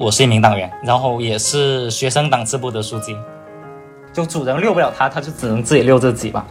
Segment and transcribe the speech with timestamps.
[0.00, 3.16] 我是一名党员，然后也是学生党支部的书记。
[4.12, 6.46] 就主人遛不了它，它就只能自己遛自己吧。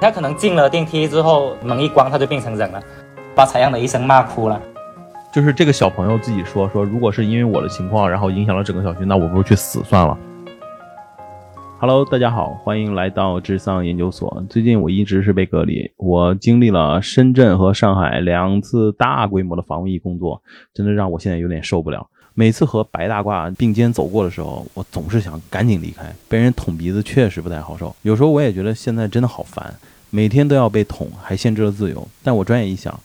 [0.00, 2.80] 它可能进了电梯之后，门一关，它就变成人了，
[3.34, 4.60] 把采样的医生骂哭了。
[5.32, 10.16] 就是这个小朋友自己说说，如果是因为我的情况，然后影响了整个小区，那我不如去死算了。
[11.78, 14.44] Hello，大家好，欢迎来到智丧研究所。
[14.48, 20.42] 最近我一直是被隔离，我经历了深圳和上海两次大规模的防疫工作，
[20.72, 22.08] 真的让我现在有点受不了。
[22.38, 26.04] 每次和白大褂并肩走过的时候，我总是想赶紧离开。
[26.28, 29.74] 被人捅鼻子确实不太好受，有时候我也觉得现在真的好烦，
[30.10, 32.06] 每天都要被捅，还限制了自由。
[32.22, 33.00] 但我转眼一想，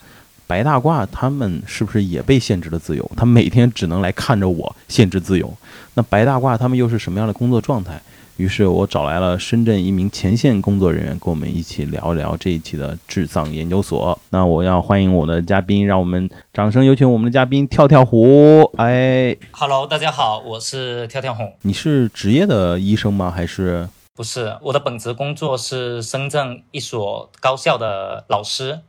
[0.45, 3.09] 白大褂他们是不是也被限制了自由？
[3.15, 5.57] 他每天只能来看着我限制自由。
[5.93, 8.01] 那白大褂他们又是什么样的工作状态？
[8.41, 14.17] 于是我找来了深圳一名前线工作人员，跟我们一起聊一聊这一期的智藏研究所。
[14.31, 18.63] 那我要欢迎我的嘉宾，让我们掌声有请我们的嘉宾跳跳虎。
[18.77, 21.43] 哎，Hello，大家好，我是跳跳虎。
[21.61, 23.29] 你是职业的医生吗？
[23.29, 23.87] 还是？
[24.15, 28.79] 不是，我的本职工作是深圳一所高校的老师，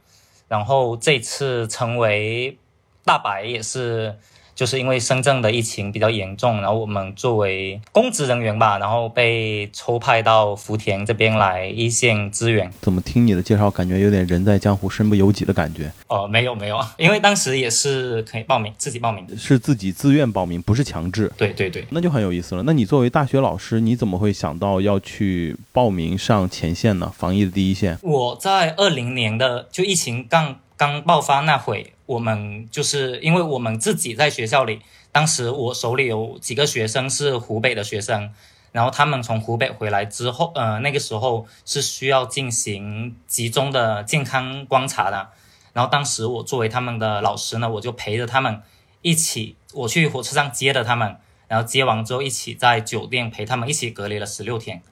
[0.48, 2.56] 然后这次成为
[3.04, 4.14] 大白也是。
[4.54, 12.70] 就是因为深圳的疫情比较严重，然后我们作为公职人员吧，然后被抽派到福田这边来一线支援。
[12.80, 15.90] 怎么听你的介绍，感觉有点人在江湖身不由己的感觉？
[16.08, 21.30] 哦，没有没有，因为当时也是可以报名，自己报名的，是自己自愿报名，不是强制。
[21.36, 22.62] 对对对，那就很有意思了。
[22.64, 27.12] 那你作为大学老师，你怎么会想到要去报名上前线呢？
[27.16, 27.98] 防疫的第一线。
[28.02, 31.92] 我在二零年的就疫情刚刚爆发那会。
[32.12, 38.30] 我们就是因为我们自己在学校里，当时我手里有几个学生是湖北的学生，
[38.70, 45.30] 然后他们从湖北回来之后，呃，那个时候是需要进行集中的健康观察的。
[45.72, 48.60] 然后当时我作为他们的老师呢，我就陪着他们
[49.00, 51.16] 一起，我去火车站接的他们，
[51.48, 54.82] 然后接完之后一起在酒店陪他们一起隔离了十六天。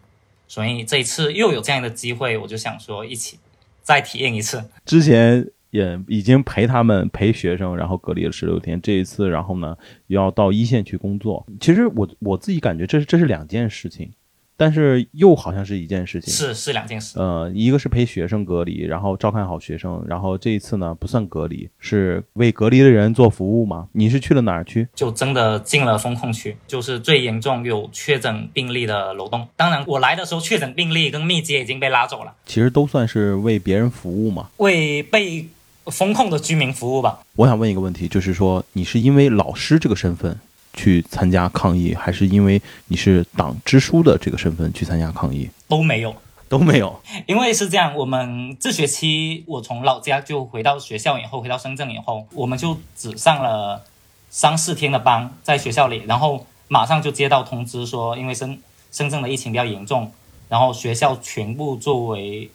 [0.48, 3.38] 所以这一次又有这样的机会，我就想说一起
[3.83, 4.70] 再体验一次。
[4.86, 5.50] 之前。
[5.70, 8.81] 也已经陪他们陪学生，然后隔离了十六天。
[8.81, 9.77] 这一次，然后呢，
[10.08, 11.47] 要到一线去工作。
[11.61, 14.11] 其实我我自己感觉，这是这是两件事情。
[14.57, 17.19] 但是又好像是一件事情，是是两件事。
[17.19, 23.89] 呃，一个是陪学生隔离，然后照看好学生，然后这一次呢不算隔离，是为隔离的人做服务吗？
[23.92, 24.87] 你是去了哪儿去？
[24.95, 29.48] 就真的进了风控区，就是最严重有确诊病例的楼栋。
[29.57, 32.35] 当然，我来的时候确诊病例跟密接已经被拉走了。
[32.45, 35.47] 其实都算是为别人服务嘛，为被
[35.86, 37.20] 风控的居民服务吧。
[37.36, 40.39] 我想问一个问题，就是说你是因为老师这个身份？
[40.73, 45.51] 去参加抗议，还是因为你是党支书的这个身份去参加抗议？
[45.67, 46.14] 都没有，
[46.48, 47.02] 都没有。
[47.27, 53.85] 因为是这样，我们这学期我从老家就回到学校以后，回到深圳以后，我们就只上了
[54.30, 58.57] 三四天的班，在学校里，然后马上就接到通知说，因为深
[58.92, 60.13] 深圳的疫情比较严重，
[60.48, 62.48] 然后学校全部作为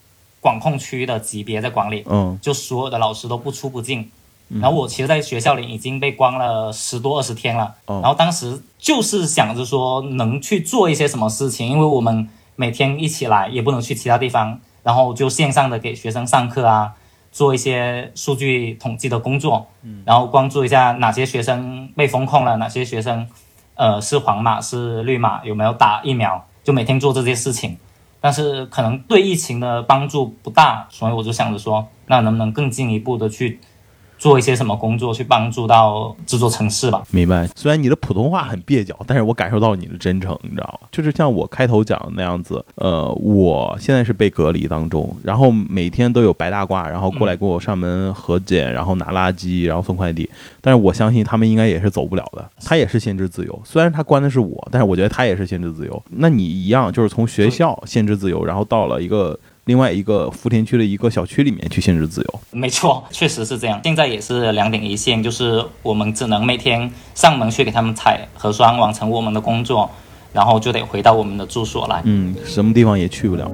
[0.46, 4.12] 管控区的级别在管理，嗯，就所有的老师都不出不进。
[4.62, 7.74] 然后我其实，在学校里已经被关了十多二十天了。
[7.88, 16.94] 然后当时就是想着说，能去做一些什么事情，因为我们每天一起来，也不能去其他地方，然后就线上的给学生上课啊，
[17.32, 19.66] 做一些数据统计的工作，
[20.06, 23.28] 然后关注一下哪些学生被封控了，哪些学生，
[23.74, 27.76] 呃，是黄码是绿码，有没有打疫苗，就每天做这些事情。
[28.26, 33.60] 但是可能对疫情的帮助不大，所以我就想着说，那能不能更进一步的去。
[34.18, 37.04] 做一些什么工作去帮助到这座城市吧？
[37.12, 37.48] 明白。
[37.56, 40.88] 虽然你的普通话很蹩脚，但是我感受到你的真诚，你知道吗？
[40.92, 42.64] 就是像我开头讲的那样子。
[42.76, 50.30] 呃，我现在是被隔离当中，然后每天都有白大褂，然后过来给我上门核检，然后拿垃圾，然后送快递。
[50.62, 53.62] 但是我相信他们应该也是走不了的，他也是限制自由。
[53.64, 56.04] 虽然他关的是我，但是我觉得他也是限制自由。
[56.10, 59.38] 那你一样，就是从学校限制自由，然后到了一个。
[59.66, 63.82] 另外一个福田区的一个小区里面去限制自由，没错，确实是这样。
[63.84, 69.90] 现在也是两点一线，就是我们只能每天上门去给他们采核酸，完成我们的工作，
[70.32, 72.00] 然后就得回到我们的住所来。
[72.06, 73.52] 嗯，什么地方也去不了。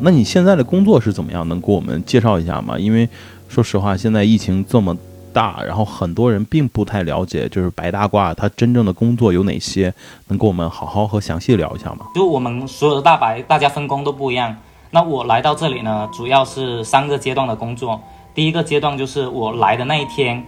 [0.00, 1.46] 那你现在的工作是怎么样？
[1.46, 2.78] 能给我们介绍一下吗？
[2.78, 3.06] 因为
[3.48, 4.96] 说实话，现在疫情这么
[5.34, 9.92] 大，然后很多人并不太了解，就是白大褂他真正的工作有哪些，
[10.28, 12.06] 能跟我们好好和详细聊一下吗？
[12.14, 14.56] 就我们所有的大白，大家分工都不一样。
[14.90, 18.00] 那我来到这里呢，主要是三个阶段的工作。
[18.34, 20.44] 第一个阶段就是我来的那一天，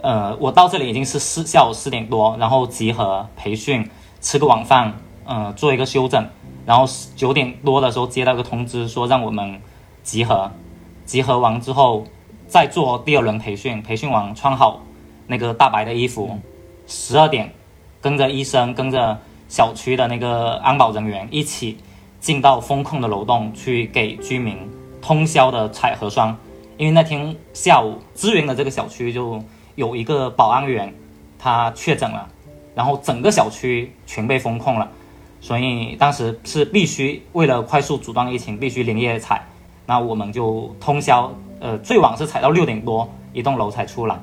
[0.00, 3.90] 呃，我到这里已经是四下午四点多，然后集合培训，
[4.20, 4.94] 吃个晚饭，
[5.24, 6.28] 呃，做一个休整，
[6.64, 6.86] 然后
[7.16, 9.60] 九点多的时候接到个通知，说让我们
[10.02, 10.50] 集合，
[11.04, 12.04] 集合完之后
[12.46, 14.80] 再做第二轮培训，培训完穿好
[15.26, 16.38] 那个大白的衣服，
[16.86, 17.52] 十二点，
[18.00, 21.78] 跟着医生，跟着小区的那个安保人员一起
[22.24, 24.56] 进到封控的楼栋去给居民
[25.02, 26.34] 通宵的采核酸。
[26.78, 29.44] 因为那天下午支援的这个小区就
[29.74, 30.90] 有一个保安员
[31.38, 32.26] 他确诊了，
[32.74, 34.90] 然后整个小区全被封控了，
[35.38, 39.46] 所以当时是必须为了快速阻断疫情，必须连夜采。
[39.84, 41.30] 那我们就通宵，
[41.60, 44.18] 呃，最晚是采到六点多，一栋楼才出来。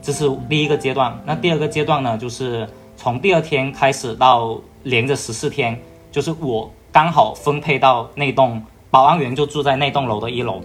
[0.00, 1.14] 这是第一个阶段。
[1.26, 2.66] 那第二个阶段呢，就是
[2.96, 5.78] 从第二天开始到连着十四天，
[6.10, 10.60] 就是我刚好分配到那栋保安员就住在那栋楼的一楼，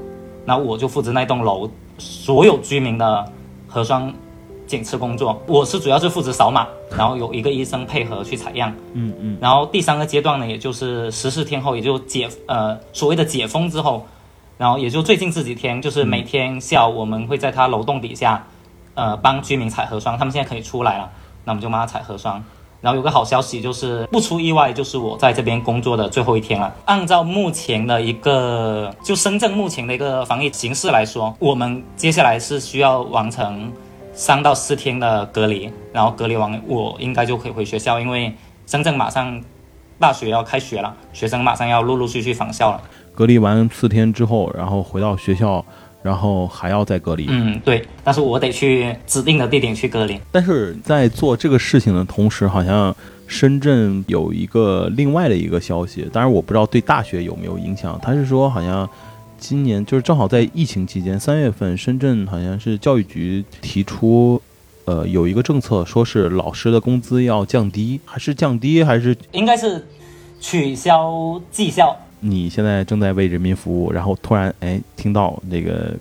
[0.45, 1.67] 那我就负责那栋楼
[1.97, 3.25] 所有居民的
[3.67, 4.13] 核酸
[4.67, 5.41] 检测工作。
[5.47, 8.71] 我是主要是负责扫码，然后有一个医生配合去采样。
[8.93, 9.37] 嗯嗯。
[9.41, 14.05] 然后第三个阶段呢，也就是十四天后，也就解呃所谓的解封之后。
[14.59, 18.45] 然后也就最近这几天，就是每天下午我们会在他楼栋底下，
[18.93, 20.15] 呃，帮居民采核酸。
[20.15, 21.09] 他们现在可以出来了，
[21.45, 22.43] 那我们就帮他采核酸。
[22.81, 26.73] 然后有个好消息就是，不出意外，就是我在这边工作的最后一天了。
[26.85, 33.71] 按照目前的一个，就深圳目前的一个防疫形势来说，我们接下来是需要完成
[34.13, 38.33] 三到四天的隔离，然后隔离完我应该就可以回学校，因为
[38.65, 39.41] 深圳马上
[39.99, 42.81] 大学要开学了，学生马上要陆陆续续返校了。
[43.13, 45.65] 隔离完四天之后，然后回到学校，
[46.01, 47.25] 然后还要再隔离。
[47.29, 50.19] 嗯，对，但是我得去指定的地点去隔离。
[50.31, 52.95] 但是在做这个事情的同时，好像
[53.27, 57.99] 深圳有一个另外的一个消息，当然我不知道对大学有没有影响。
[58.01, 58.89] 他是说，好像
[59.37, 64.41] 今年就是正好在疫情期间，三月份，深圳好像是教育局提出，
[64.85, 69.85] 呃，有一个政策，说是老师的工资要降低，还是降低，还是应该是
[70.39, 71.95] 取消绩效。
[72.19, 75.93] 你现在正在为人民服务，然后突然哎听到那个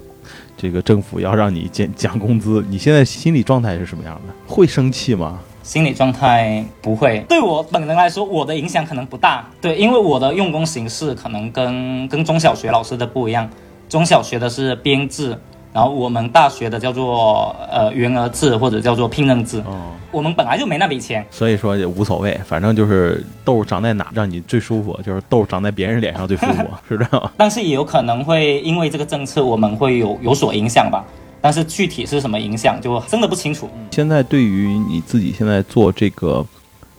[0.56, 4.35] 这个政府要让你减降工资，你现在心理状态是什么样的？
[4.47, 5.41] 会生气吗？
[5.62, 9.47] 心理状态不会，对我本人来说，我的影响可能不大。
[9.61, 13.49] 对，因为我的用工形式可能跟跟中小学老师的不一样，
[13.88, 15.38] 中小学的是编制。
[15.73, 19.62] 然后我们大学的叫做呃员额制或者叫做聘任制，
[20.11, 27.31] 我们本来就没那笔钱，所以说也无所谓，反正就是痘长在哪让你最舒服，就是痘长在别人脸上最舒服， 是这样。
[27.37, 31.05] 但是也有可能会因为这个政策，我们会有有所影响吧，
[31.41, 33.69] 但是具体是什么影响，就真的不清楚。
[33.91, 36.44] 现在对于你自己现在做这个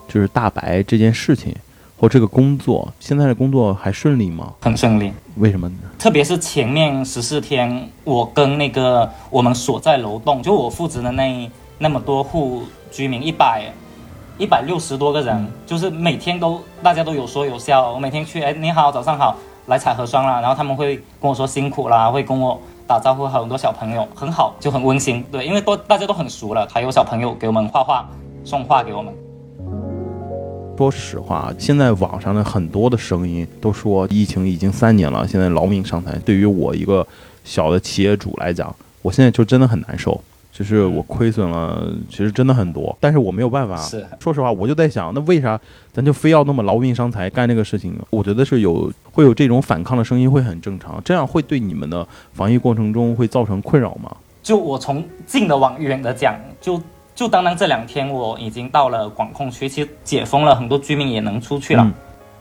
[0.08, 1.54] 就是大白这件事情。
[2.00, 4.54] 或这个工作，现在的工作还顺利吗？
[4.62, 5.12] 很顺利。
[5.36, 5.74] 为什么呢？
[5.98, 13.70] 特别是前面十四天，我跟那个我们所在楼栋，就我负责的那那么多户居民，一百
[14.38, 17.92] 一百六十多个人，就是每天都大家都有说有笑。
[17.92, 19.36] 我每天去，哎，你好，早上好，
[19.66, 20.40] 来采核酸了。
[20.40, 23.28] 然后他们会跟我说辛苦啦，会跟我打招呼。
[23.28, 25.22] 很多小朋友很好，就很温馨。
[25.30, 28.08] 对，因为都大家都很熟了，还有小朋友给我们画画，
[28.42, 29.12] 送画给我们。
[30.80, 36.16] 说实话，现在网上的很多的声音都说疫情已经三年了，现在劳命伤财。
[36.24, 37.06] 对于我一个
[37.44, 40.18] 小的企业主来讲，我现在就真的很难受，
[40.50, 42.96] 就是我亏损了，其实真的很多。
[42.98, 43.76] 但是我没有办法。
[43.76, 45.60] 是，说实话，我就在想，那为啥
[45.92, 47.94] 咱就非要那么劳命伤财干这个事情？
[48.08, 54.10] 我觉得是有会有这种反抗的声音会很正常，这样会对你们的防疫过程中会造成困扰吗？
[54.42, 56.80] 就我从近的往远的讲，就。
[57.20, 61.86] 就当当这两天我已经到了管控区，其实解封了很多居民也能出去了。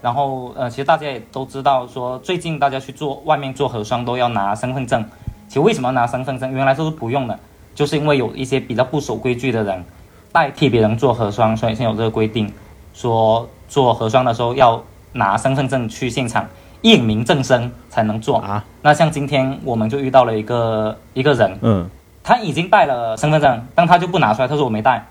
[0.01, 5.03] 然后呃，其实大家也都知道，说最近大家去做外面做核酸都要拿身份证。
[5.49, 6.49] 其实为什么拿身份证？
[6.53, 7.37] 原来都是不用的，
[7.75, 9.83] 就是因为有一些比较不守规矩的人
[10.31, 12.49] 代替别人做核酸，所以现在有这个规定，
[12.93, 14.81] 说做核酸的时候要
[15.11, 16.47] 拿身份证去现场
[16.83, 18.63] 验明正身才能做啊。
[18.81, 21.89] 那像今天我们就遇到了一个一个人，嗯。
[22.29, 24.47] 他已经带了身份证，但他就不拿出来。
[24.47, 25.03] 他说我没带，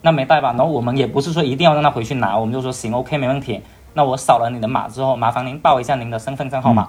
[0.00, 0.48] 那没带吧。
[0.56, 3.60] 然后我们也不是说一定要让他回去拿，我们就说行，OK，没问题。
[3.92, 6.88] 那我扫了你的码之后，麻烦您报一下您的身份证号码。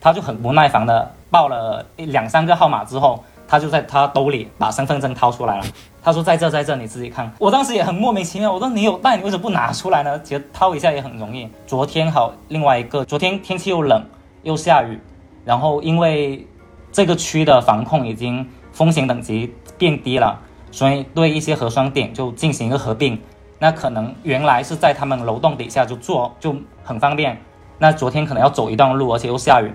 [0.00, 5.64] 他就很不耐烦的报了两三个号码之后，他就在他兜里把身份证掏出来了。
[6.00, 7.28] 他说在这，在这，你自己看。
[7.40, 10.20] 我当时也很莫名其妙，我说你有带，你为什么不拿出来呢？
[10.22, 11.48] 其实掏一下也很容易。
[11.66, 14.06] 昨天好，另外一个，昨天天气又冷
[14.44, 14.96] 又下雨，
[15.44, 16.46] 然后因为
[16.92, 18.48] 这个区的防控已经。
[18.72, 20.38] 风险等级变低了，
[20.70, 23.18] 所以对一些核酸点就进行一个合并。
[23.58, 27.38] 那可能原来是在他们楼栋底下就做就很方便。
[27.78, 29.72] 那昨天可能要走一段路，而且又下雨，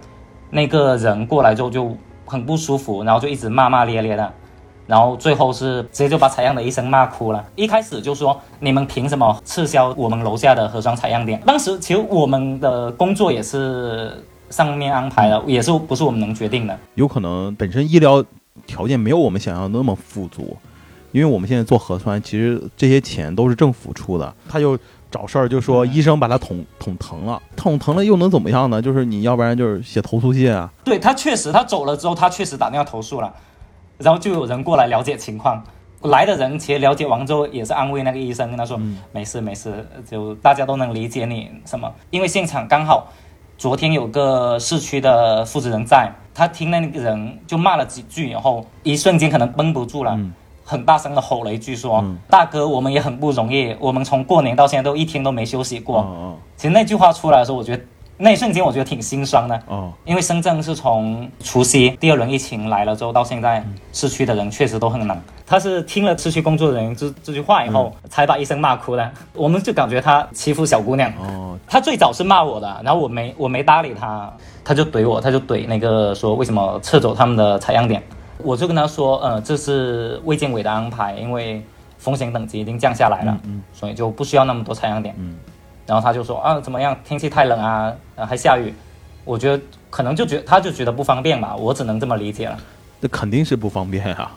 [0.49, 4.33] 那个人过来之后就很不舒服，然后就一直骂骂咧咧的，
[4.85, 7.43] 然后最后是直接就把采样的医生骂哭了。
[7.55, 11.39] 一开始就说你们凭什么撤销我们楼下的核酸采样点？
[11.45, 16.77] 当时其实我们的工作也是上面安排的，也是不是我们能决定的。
[16.95, 18.21] 有可能本身医疗。
[18.65, 20.57] 条件没有我们想象的那么富足，
[21.11, 24.77] 因为我们现在做核酸，其实这些钱都是政府出的，他就
[25.09, 28.81] 找事儿就说医生把他捅捅疼了，捅疼了又能怎么样呢？
[28.81, 30.69] 就是你要不然就是写投诉信啊。
[30.83, 33.33] 对他确实，他走了之后，他确实打电话投诉了，
[33.97, 35.63] 然后就有人过来了解情况。
[36.03, 38.79] 来的人其实了解完之后也是安慰那个医生，跟他说
[39.11, 43.11] 没事没事，就大家都能理解你什么，因为现场刚好
[43.57, 50.15] 昨天有个市区的负责人在，他听那个人就骂了几句以后，一瞬间可能绷不住了，
[50.63, 56.05] 很大声的吼了一句说：“大哥，我们也很不容易，我们从过年到现在都一天都没休息过。”
[56.55, 57.83] 其实那句话出来的时候，我觉得。
[58.19, 63.63] 那一瞬间我觉得挺心酸的哦，因为深圳是从除夕第二轮疫情来了之后到现在，
[63.93, 65.21] 市区的人确实都很冷。
[65.47, 69.11] 他是听了市区工作人员这这句话以后，才把医生骂哭的。
[69.33, 71.57] 我们就感觉他欺负小姑娘哦。
[71.65, 74.31] 他最早是骂我的，然后我没我没搭理他，
[74.65, 78.03] 他就怼我，他就怼那个说为什么撤走他们的采样点。
[78.39, 81.63] 我就跟他说，呃，这是卫健委的安排，因为
[81.97, 85.35] 风险等级已经降下来了，嗯，所以就不需要那么多采样点，嗯。
[85.85, 86.95] 然后他就说啊，怎么样？
[87.05, 88.73] 天气太冷啊，还下雨。
[89.23, 92.57] 我觉得可能就觉他就觉得不方便吧，我只能这么理解了。
[92.99, 94.31] 那肯定是不方便啊！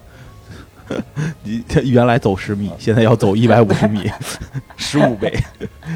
[1.43, 4.11] 你原来走十米，现在要走一百五十米，
[4.77, 5.33] 十五倍，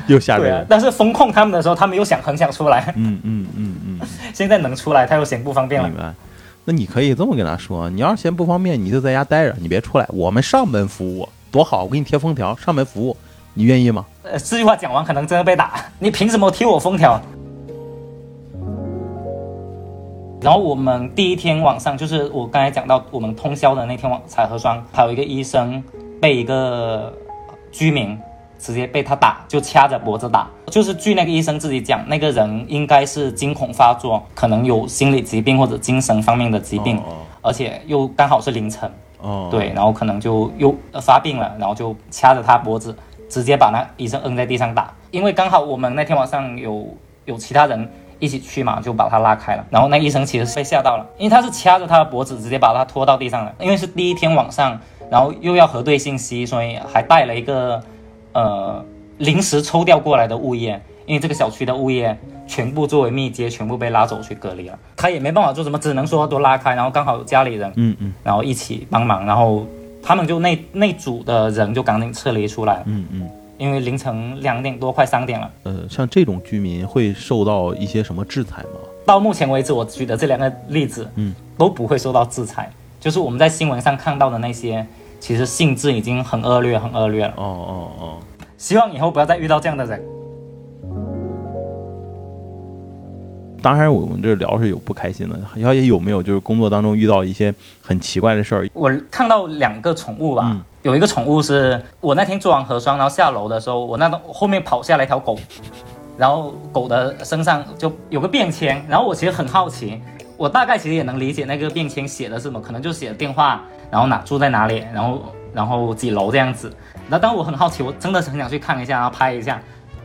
[0.06, 0.64] 又吓人。
[0.68, 2.92] 但是风控他们的时候，他们又想很想出来。
[2.96, 4.00] 嗯嗯嗯嗯。
[4.32, 5.88] 现在能出来，他又嫌不方便了。
[5.88, 6.12] 明白。
[6.64, 10.06] 那你可以这么跟他说：你要是嫌不方便，你就在家待着，你别出来。
[10.08, 13.16] 我们上门服务多好，我给你贴封条，上门服务。
[13.56, 14.04] 你愿意吗？
[14.24, 15.74] 呃，这句话讲完，可能真的被打。
[15.98, 17.20] 你凭什么贴我封条？
[20.44, 25.82] 然后我们第一天晚上，就是我刚才讲到我们通宵的那天晚采核酸，还有一个医生
[26.20, 27.10] 被一个
[27.72, 28.18] 居民
[28.58, 30.46] 直接被他打，就掐着脖子打。
[30.66, 37.00] 就是据那个医生自己讲，那个人应该是惊恐发作，可能有心理疾病或者精神方面的疾病，
[37.40, 42.94] 而且又刚好是凌晨，哦，对，然后可能就又发病了，然后就掐着他脖子。
[43.30, 46.86] 直接把那医生摁在地上打，因为刚好我们那天晚上有
[47.24, 49.64] 有其他人一起去嘛，就把他拉开了。
[49.70, 53.52] 然后那医生其实是被吓到了，因为他是掐着他的脖子，直接把他拖到地上了。
[53.60, 54.78] 因为是第一天晚上，
[55.10, 57.82] 然后又要核对信息，所以还带了一个
[58.32, 58.84] 呃
[59.18, 62.16] 临时抽调过来的物业，因为这个小区的物业
[62.46, 64.78] 全部作为密接，全部被拉走去隔离了。
[64.96, 66.74] 他也没办法做什么，只能说都拉开。
[66.74, 69.66] 然后刚好有家里人，嗯嗯，然后一起帮忙，然后。
[70.06, 73.30] 他们就那那组的人就赶紧撤离出来，嗯嗯，
[73.64, 75.50] 因为凌晨两点多快三点了。
[75.62, 78.78] 呃，像这种居民会受到一些什么制裁吗？
[79.06, 82.70] 到目前为止，我举的这两个例子，嗯，都不会受到制裁。
[83.00, 84.86] 就是我们在新闻上看到的那些，
[85.18, 87.32] 其实性质已经很恶劣，很恶劣了。
[87.38, 88.18] 哦哦哦，
[88.58, 90.02] 希望以后不要再遇到这样的人。
[93.62, 95.40] 当然，我们这聊是有不开心的。
[95.58, 98.68] 小姐有没有就是工作当中遇到一些很奇怪的事儿？
[98.74, 100.54] 我看到两个宠物吧，
[100.84, 105.34] 有一个宠物是我那天做完核酸，然后下楼的时候，我那后面跑下来一条狗，
[106.18, 109.98] 然后狗的身上就有个便签，然后我其实很好奇，
[110.36, 115.22] 我大概其实也能理解那个便签写的是什么，可能就写的电话，然后哪住在哪里，然后
[115.54, 116.70] 然后几楼这样子。
[117.08, 119.58] 然后当我很好奇，我真的是很想去看一下，然后拍一下，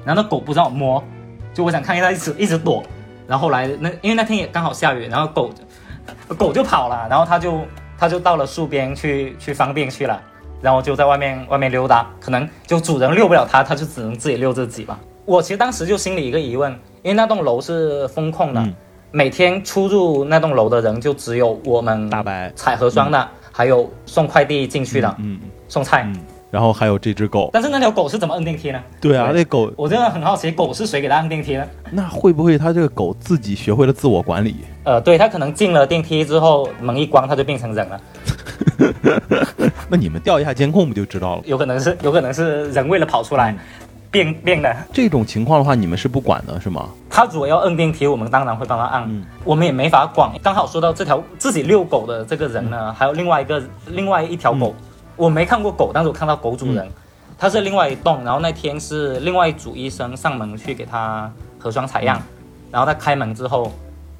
[0.06, 1.04] 然后那狗不让我摸，
[1.54, 2.82] 就我想看一下，一直一直躲。
[3.28, 5.52] 然后后来那因为那天也刚好下雨，然后狗
[6.38, 7.60] 狗就跑了，然后它就
[7.98, 10.18] 它就到了树边去去方便去了，
[10.62, 15.00] 然后就在外面外面溜达，可能就主人遛不了它，它就只能自己遛自己吧。
[15.26, 16.72] 我其实当时就心里一个疑问，
[17.04, 18.64] 因为那栋楼是封控的，
[19.12, 26.12] 每天出入那栋楼的人就只有我们大白采核酸的，还有送快递进去的，嗯，送菜。
[26.52, 28.82] 然后还有这只狗，但是那条狗是怎么摁电梯呢？
[29.00, 31.70] 对啊，那狗我真的很好奇，狗是谁给它摁电梯的？
[31.92, 34.56] 那会不会它这个狗自己学会了自我管理？
[34.84, 38.02] 呃，对，它可能进了电梯之后，门一关，它就变成人了。
[39.90, 41.42] 那你们调一下监控不就知道了？
[41.46, 43.56] 有可能是，有可能是人为了跑出来
[44.12, 44.76] 变变的。
[44.94, 46.90] 这种情况的话，你们是不管的是吗？
[47.10, 50.32] 他如果要摁电梯，我们当然会帮他按，我们也没法管。
[50.44, 54.74] 刚好说到这条自己遛狗的这个人呢，还有另外一个另外一条狗。
[55.16, 56.88] 我没看过狗，但是我看到狗主人，
[57.38, 62.22] 他是另外一栋，然后那天是另外一组医生上门去给他核酸采样，
[62.72, 63.70] 然后他开门之后，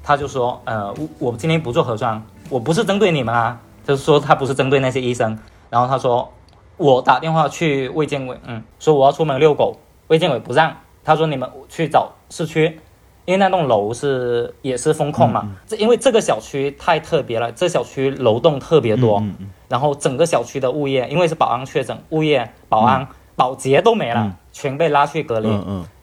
[0.02, 6.32] 他就说，呃，我我今天不做核酸，我不是针对你们啊，就是说他不是针对那些医生，然后他说，
[6.76, 9.76] 我打电话去卫健委，嗯，说我要出门遛狗，
[10.08, 12.78] 卫健委不让，他说你们去找市区。
[13.26, 19.22] 因为那栋楼是也是风控嘛，这因为这个小区太特别了，这小区楼栋特别多，
[19.68, 23.06] 然后整个小区的物业因为是保安确诊，物业、保安、
[23.36, 25.48] 保洁都没了，全被拉去隔离。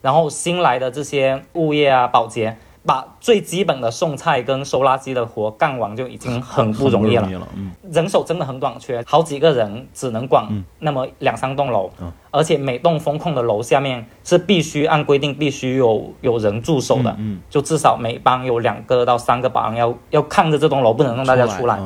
[0.02, 2.56] 然后新来的这些物业啊、保洁
[2.88, 7.30] 把最基本的送菜跟收垃圾的活干完就已经很不容易了。
[7.54, 10.48] 嗯，人手真的很短缺，好几个人只能管
[10.80, 11.92] 那么两三栋楼，
[12.32, 21.78] 而且每栋风控的楼下面是必须按规定必须有有人驻守的，嗯，就至少每班有两个到三个保安要要看着这栋楼，不能让大家出来。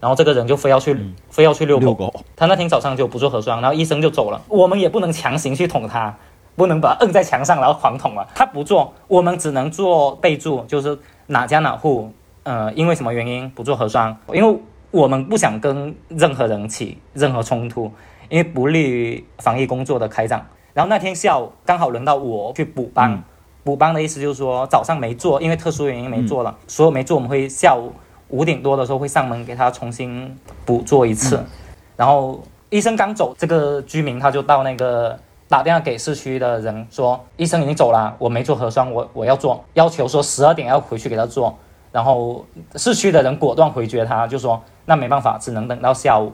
[0.00, 0.94] 然后这个人就非要去
[1.30, 6.14] 非要去遛狗，他那天早上就不做核酸，然后医生就走了，我们也不能强行去捅他。
[6.56, 8.26] 不能把它摁在墙上，然后狂捅了。
[8.34, 10.96] 他不做，我们只能做备注，就是
[11.26, 12.12] 哪家哪户，
[12.44, 14.16] 呃，因为什么原因不做核酸？
[14.32, 14.58] 因为
[14.90, 17.90] 我们不想跟任何人起任何冲突，
[18.28, 20.46] 因为不利于防疫工作的开展。
[20.72, 23.22] 然后那天下午刚好轮到我去补班，
[23.64, 27.92] 补班的意思就是说早上没做，因为特殊原因没做了，所有没做我们会下午
[28.28, 31.44] 五点多的时候会上门给他重新补做一次。
[31.96, 35.18] 然后医生刚走，这个居民他就到那个。
[35.48, 41.56] 打电话给市区的人说，医生已经走了，我没做核酸，我我要做，要求说十二点要回去给他做。
[41.92, 46.32] 然后市区的人果断回绝他，就说那没办法，只能等到下午，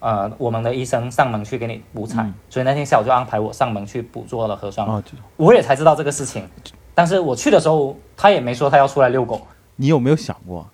[0.00, 2.30] 呃，我们的医生上门去给你补采。
[2.50, 4.86] 所以那天下午就安排我上门去补做了核酸。
[5.36, 6.46] 我也才知道这个事情，
[6.94, 9.40] 但是我去的时候他也没说他要出来遛狗。
[9.76, 10.66] 你有没有想过？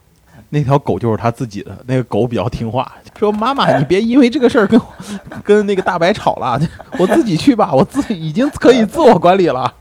[0.54, 4.80] 那条狗就是他自己的，那个狗比较听话， 说妈妈，你别因为这个事儿跟
[5.42, 6.58] 跟那个大白吵了，
[6.98, 9.74] 我自己去吧，我自己已经可以自我管理了。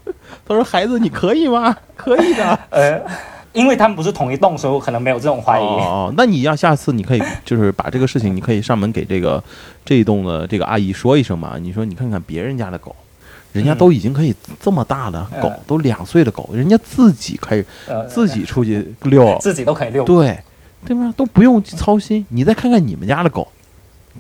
[0.48, 1.76] 他说孩子，你可以吗？
[1.96, 2.60] 可以的。
[2.72, 3.00] 呃，
[3.54, 5.64] 因为他们不是同一栋，所以我可能没有这种怀疑。
[5.64, 9.42] 哦，那你要下次你可以就是把这个事情，你可以上门给这个
[9.86, 11.54] 这一栋的这个阿姨说一声嘛。
[11.62, 12.96] 你说你看看别人家的狗，
[13.52, 17.64] 人家都已经可以这么大的狗，都两岁的狗，人家自己可以
[18.10, 20.04] 自己出去遛，自己都可以遛。
[20.04, 20.38] 对。
[20.86, 21.14] 对吧？
[21.16, 22.26] 都不用操心。
[22.30, 23.48] 你再看看你们家的狗，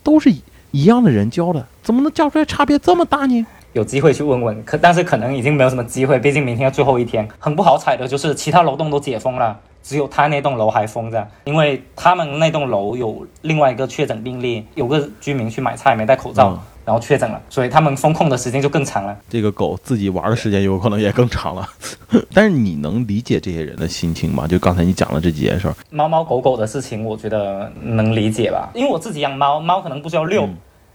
[0.03, 0.33] 都是
[0.71, 3.45] 一样的人教的，怎么能教出来差别这么大呢？
[3.73, 7.27] 有机会去问问，可但是可能已经没有什么机会，毕竟明天要最后一天。
[7.39, 16.61] 很不好彩的就是其他楼栋都解封了，只有他那栋楼还封着，因为他们那栋楼有另外一个确诊病例，有个居民去买菜没戴口罩。
[16.85, 19.17] 然后确诊了，所以他们封控的时间就更长了。
[19.29, 21.67] 这个狗自己玩的时间有可能也更长了。
[22.33, 24.45] 但是你能理解这些人的心情吗？
[24.47, 28.69] 就刚才你讲的这几件事儿，猫猫狗狗的事情，我觉得能理解吧。
[28.73, 30.47] 因为我自己养猫，猫可能不需要遛，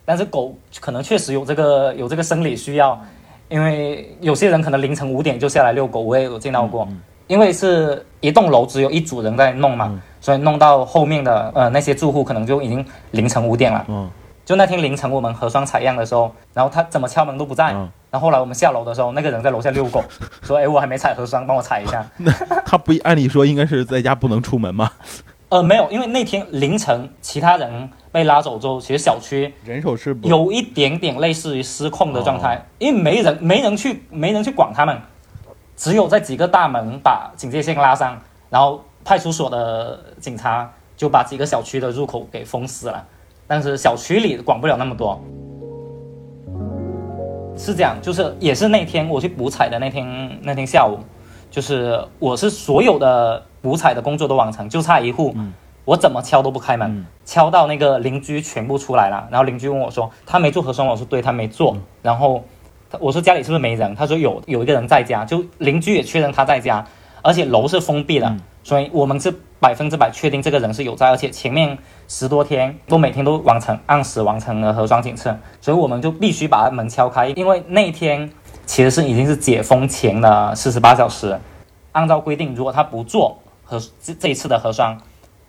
[0.05, 3.01] 但是狗可能确实有这个有这个生理需要。
[3.49, 6.87] 因为有些人可能凌晨五点就下来遛狗，我也有见到过。
[7.29, 13.87] 因为是一栋楼只有一组人在弄嘛，所以弄到后面的呃那些住户可能就已经凌晨五点了。
[13.89, 14.11] 嗯。
[14.49, 17.71] 就那天凌晨我们核酸采样的时候，然后他怎么敲门都不在。
[18.11, 20.03] 然后后来我们下楼的时候，那个人在楼下遛狗，
[20.43, 22.33] 说：“哎，我还没采核酸，帮我采一下。”那
[22.65, 24.91] 他不按理说应该是在家不能出门吗？
[25.51, 34.99] 呃，没有，因为那天凌晨其他人被拉走之后，其实小区人手是有一点点类似于失控的状态，因为没人没人去没人去管他们，
[35.77, 43.05] 只有在几个大门把警戒线拉上，然后派出所的警察就把几个小区的入口给封死了。
[43.49, 45.19] 但是小区里管不了那么多，
[47.57, 50.99] 是这样，就是也是那天我去补采的那天，那天下午，
[51.51, 55.35] 就是我是所有的补采的工作都完成，就差一户，
[55.87, 62.45] 我怎么敲都不开门，敲到那个邻居全部出来了，然后邻居问我说他没做核酸，我说对他没做，然后
[63.01, 66.87] 我说家里是不是没人，他说有有一个人在家，就邻居也确认他在家，
[67.23, 68.37] 而且楼是封闭的，
[68.69, 71.79] 所以我们是百分之百确定这个人是有在，而且前面。
[72.11, 78.31] 十多天都每天都完成按时完成了核酸检测，所以我们就必须把门敲开，因为那天
[78.65, 81.39] 其实是已经是解封前的四十八小时。
[81.93, 84.97] 按照规定，如果他不做核这这一次的核酸，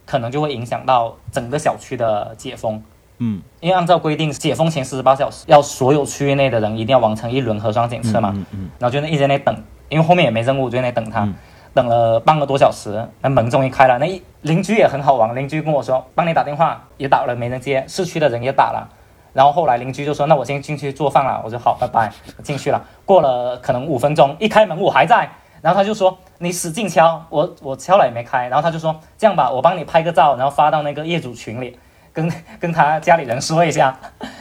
[0.05, 2.84] 可能就会影响到整个小区的解封。
[3.19, 8.34] 嗯，因为按照规定，解封前四十八小时要所有区域内的人一定要完成一轮核酸检测嘛。
[8.36, 8.69] 嗯嗯。
[8.79, 9.55] 然后就一直在那等，
[9.88, 11.25] 因为后面也没任务，就在那等他。
[11.73, 13.97] 等了半个多小时，那门终于开了。
[13.99, 18.89] 那一邻居也很好玩，邻居跟我说帮你打电话也打了没人接，市区的人也打了。
[19.32, 21.41] 然后后来邻居就说那我先进去做饭了。
[21.43, 22.12] 我说好，拜拜，
[22.43, 22.84] 进去了。
[23.05, 25.29] 过了可能五分钟，一开门我还在。
[25.62, 28.47] 然后他就说你使劲敲，我我敲了也没开。
[28.47, 31.77] 然后他就说这样吧，我帮你拍个照，然后发到那个业主群里，
[32.12, 33.95] 跟跟他家里人说一下。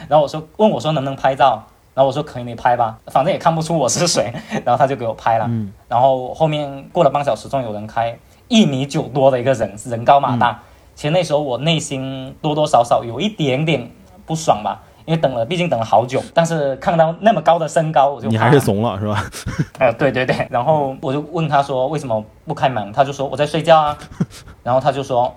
[0.07, 1.63] 然后我说问我说能不能拍照。
[1.99, 4.31] 然后我说可以，你拍吧，反正也看不出我是谁。
[4.63, 5.43] 然后他就给我拍了。
[5.49, 5.69] 嗯。
[5.89, 10.57] 然后后面过了半小时，终于有人开一米九多的一个人，人高马大。
[10.95, 13.91] 其实那时候我内心多多少少有一点点
[14.25, 16.23] 不爽吧，因为等了，毕竟等了好久。
[16.33, 19.21] 但是看到那么高的身高，我就你还是怂了是吧？
[19.79, 20.47] 呃，对对对。
[20.49, 22.93] 然后我就问他说为什么不开门？
[22.93, 23.97] 他就说我在睡觉啊。
[24.63, 25.35] 然后他就说，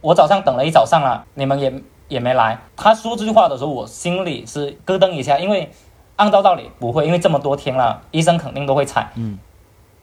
[0.00, 1.70] 我早上等了一早上了，你们也
[2.08, 2.58] 也没来。
[2.74, 5.70] 他说这句话的时候，我心里是咯噔一下，因为。
[6.20, 9.10] 按照道理不会，因为这么多天了，医生肯定都会踩。
[9.14, 9.38] 嗯，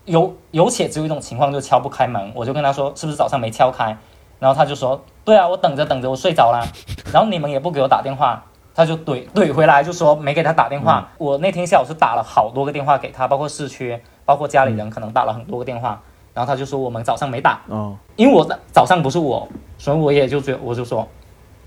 [0.06, 2.32] 有有且只有一种情况，就敲不开门。
[2.34, 3.96] 我就跟他说，是不是早上没敲开？
[4.40, 6.68] 然后他就说，对啊，我等着等着，我睡着了。
[7.14, 11.08] 然后你们也不给我打电话，他就怼怼回来，就说没给他打电话。
[11.20, 16.02] 我那天下午是打了好多个电话给他，包括市区，包括家里人，可能打了很多个电话。
[16.34, 21.08] 然后他就说我们早上没打，哦，因为我早上不是我，所以我也就觉我就说，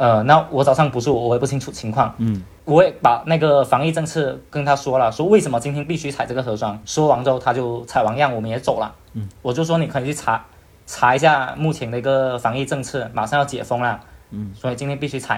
[0.01, 2.15] 呃，那我早上不是我，我也不清楚情况。
[2.17, 6.81] 嗯，我也把那个防疫政策跟他说了，说为什么今天必须采这个核酸。
[6.87, 8.95] 说完之后，他就采完样，我们也走了。
[9.13, 10.43] 嗯，我就说你可以去查。
[10.87, 15.35] 查一下目前的一个防疫政策，马上要解封了，嗯，所以今天必须采，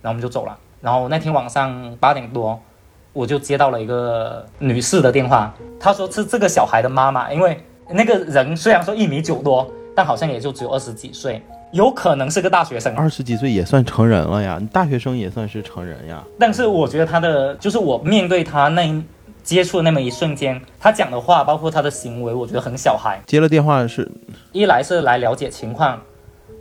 [0.00, 0.56] 然后我们就走了。
[0.80, 2.60] 然后那天晚上八点多，
[3.12, 11.42] 我就接到了一个女士的电话，她说是这个小孩的妈妈，因为那个人虽然说一米九多，但好像也就只有二十几岁，
[11.74, 12.94] 有可能是个大学生。
[12.94, 16.24] 二十几岁也算成人了呀，大学生也算是成人呀。
[16.38, 19.04] 但是我觉得他的，就是我面对他那。
[19.44, 23.20] 接触的那么一瞬间，他讲的话，包括他的行为，我觉得很小孩。
[23.26, 24.10] 接了电话是，
[24.52, 26.00] 一来是来了解情况，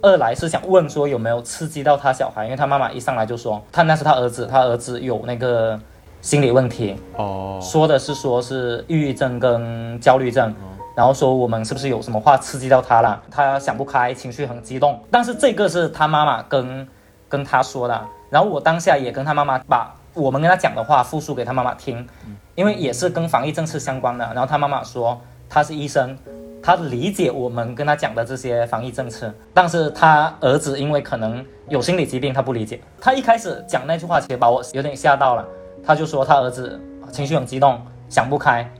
[0.01, 5.79] 二来是想问说有没有刺激到他小孩，因为他妈妈一上来就说他那是他儿子，他儿子有那个
[6.19, 10.53] 心理问题哦，说的是说是抑郁症跟焦虑症，
[10.95, 14.99] 然后说我们是不是有什么话刺激到他了，他想不开，情绪很激动。
[15.09, 16.87] 但是这个是他妈妈跟
[17.27, 22.07] 跟他说的，然后我当下也跟他妈妈把我们跟他讲的话复述给他妈妈听。
[22.55, 26.15] 因为也是跟防疫政策相关的，然后他妈妈说他是医生，
[26.61, 32.79] 他理解我们跟他讲的这些防疫政策，但是他儿子因为可能有心理疾病，他不理解。
[33.01, 35.43] 他一开始讲那句话，其实把我有点吓到了。
[35.83, 36.79] 他就说他儿子
[37.11, 38.71] 情绪很激动，想不开。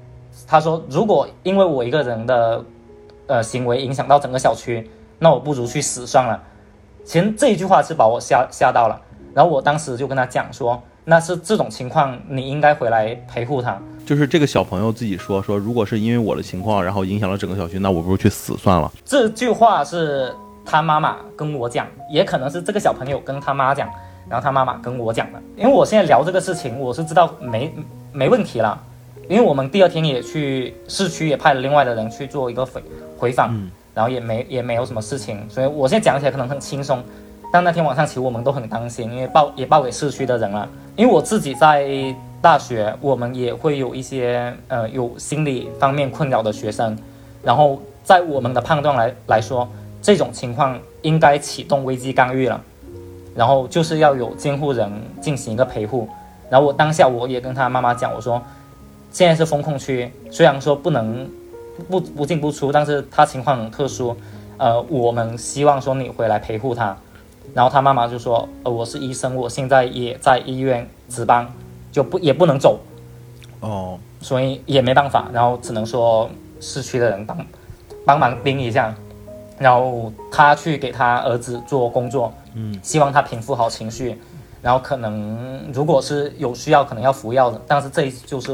[0.47, 2.63] 他说如果因为我一个人的
[3.27, 6.41] 呃行为影响到整个小区，那我不如去死算了。
[7.03, 9.01] 其实这一句话是把我吓吓到了。
[9.33, 10.81] 然后我当时就跟他讲说。
[11.05, 13.77] 那是这种情况，你应该回来陪护他。
[14.05, 18.89] 就是这个小朋友自己说说，如果是因为我的情况，然后影响了整个小区，那我不如去死算了。
[19.03, 23.89] 这句话是他妈妈跟我讲，也可能是这个小朋友跟他妈讲，
[24.29, 25.41] 然后他妈妈跟我讲的。
[25.57, 27.75] 因为我现在聊这个事情，我是知道没
[28.13, 28.81] 没问题了，
[29.29, 32.83] 因为我们第二天也去市区也派了另外的人去做一个回
[33.17, 33.53] 回访，
[33.93, 37.03] 然后也没也没有什么事情，所以我现在讲起来可能很轻松。
[37.51, 40.67] 但那天晚上其实我们都很担心，因为报也报给市区的人了。
[40.95, 41.87] 因为我自己在
[42.41, 46.97] 大学，我们也会有一些呃有心理方面困扰的学生。
[47.43, 49.69] 然后在我们的判断来来说，
[50.01, 52.59] 这种情况应该启动危机干预了。
[53.35, 56.09] 然后就是要有监护人进行一个陪护。
[56.49, 58.41] 然后我当下我也跟他妈妈讲，我说
[59.13, 61.29] 现在是风控区，虽然说不能
[61.87, 64.17] 不不进不出，但是他情况很特殊，
[64.57, 66.97] 呃，我们希望说你回来陪护他。
[67.53, 71.47] 然后他妈妈就说：“呃，我是医生，我现在也在医院值班，
[71.91, 72.79] 就不也不能走，
[73.59, 76.27] 哦，所以也没办法，然后只能说
[76.59, 77.45] 市区的人帮
[78.05, 78.95] 帮忙盯一下，
[79.59, 84.17] 然后他去给他儿子做工作，嗯，希望他平复好情绪，
[84.63, 88.51] 然后可能如果是有需要，可能要服药的，但是这就是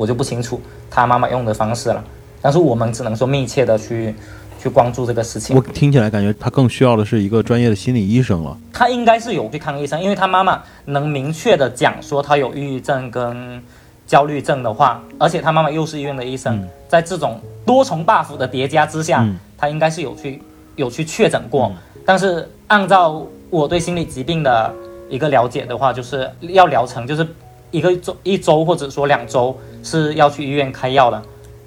[0.00, 0.60] 我我就不清楚
[0.90, 2.02] 他妈妈用的方式了，
[2.40, 4.14] 但是我们只能说密切的去。”
[4.62, 8.54] 去关注这个事情，我听起来感觉他更需要的是一个专业的心理医生了。
[8.70, 13.62] 他应该是有去看医生，因为他妈妈能明确的讲说他有抑郁症跟
[14.06, 20.42] 焦虑症的话，而且他妈妈又是医院的医生，在这种多重 buff 的叠加之下，他应该是有去
[20.76, 21.72] 有去确诊过。
[22.04, 24.70] 但是按照我对心理疾病的
[25.08, 27.26] 一个了解的话，就是要疗程就是
[27.70, 31.22] 一个周一周或者说两周是要去医院开药的。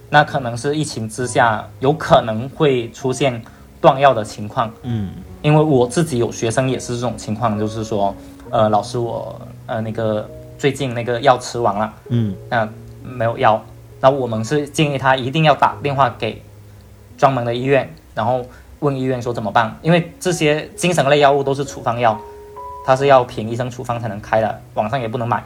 [0.09, 3.41] 那可能是疫情之下有可能会出现
[3.81, 5.09] 断药的情况，嗯，
[5.41, 8.15] 因为我自己有学生也是这种情况，就是说，
[8.51, 12.69] 呃，老师我呃那个最近那个药吃完了，嗯，那
[13.03, 13.59] 没有药，
[14.01, 16.43] 那我们是建议他一定要打电话给
[17.17, 18.45] 专门的医院，然后
[18.81, 22.15] 问医院说怎么办，因为这些精神类药物都是处方药，
[22.85, 25.43] 它是要凭医生处方才能开的，网上也不能买，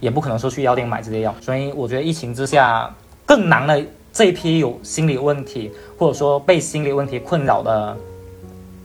[0.00, 2.92] 也不可能说去药店买这些药，所以我觉得疫情之下
[3.26, 3.82] 更难的。
[4.10, 7.96] 这一批有心理问题，或者说被心理问题困扰的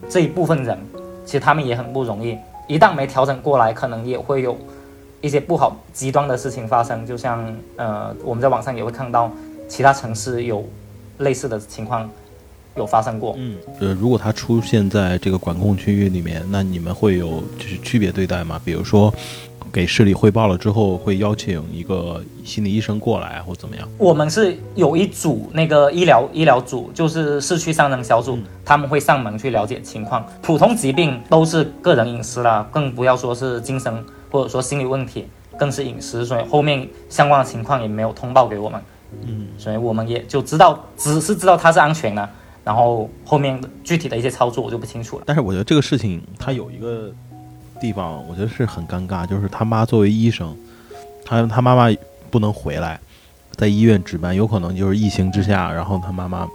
[0.08, 0.78] 这一部分人，
[1.26, 2.38] 其实他们也很不容易。
[2.68, 4.56] 一旦没调整过来，可能也会有
[5.22, 7.04] 一些不好、极端的事情发生。
[7.08, 7.44] 就像
[7.78, 9.32] 呃，我们在网上也会看到
[9.68, 10.64] 其他城市有
[11.20, 12.08] 类似的情况
[12.76, 13.34] 有发生过。
[13.38, 18.62] 嗯，呃，如果它出现在这个管控区域里面，那你们会有就是区别对待吗？
[18.64, 19.12] 比如说。
[19.72, 23.88] 给市里汇报了之后，会邀请一个心理医生过来，或怎么样？
[23.98, 30.26] 我们是有一组那个医疗医疗组，就是市区三人小组，他们会上门去了解情况。
[30.42, 38.82] 普通疾病都是个人隐私了，更不要说是精神或者说心理问题，更是隐私，所以后面相关的情况也没有通报给我们。
[39.26, 42.28] 嗯，所以我们也就知道，只是知道它是安全的，
[42.64, 45.24] 然后后面具体的一些操作我就不清楚了。
[45.28, 47.12] 但是我觉得这个事情它有一个
[47.84, 50.56] 地方，我觉得是很尴尬，就是他妈作为医生，
[51.26, 51.94] 他他妈妈
[52.32, 52.98] 不能回来，
[53.58, 56.48] 在医院值班，有可能就是疫情之下，然后他妈妈，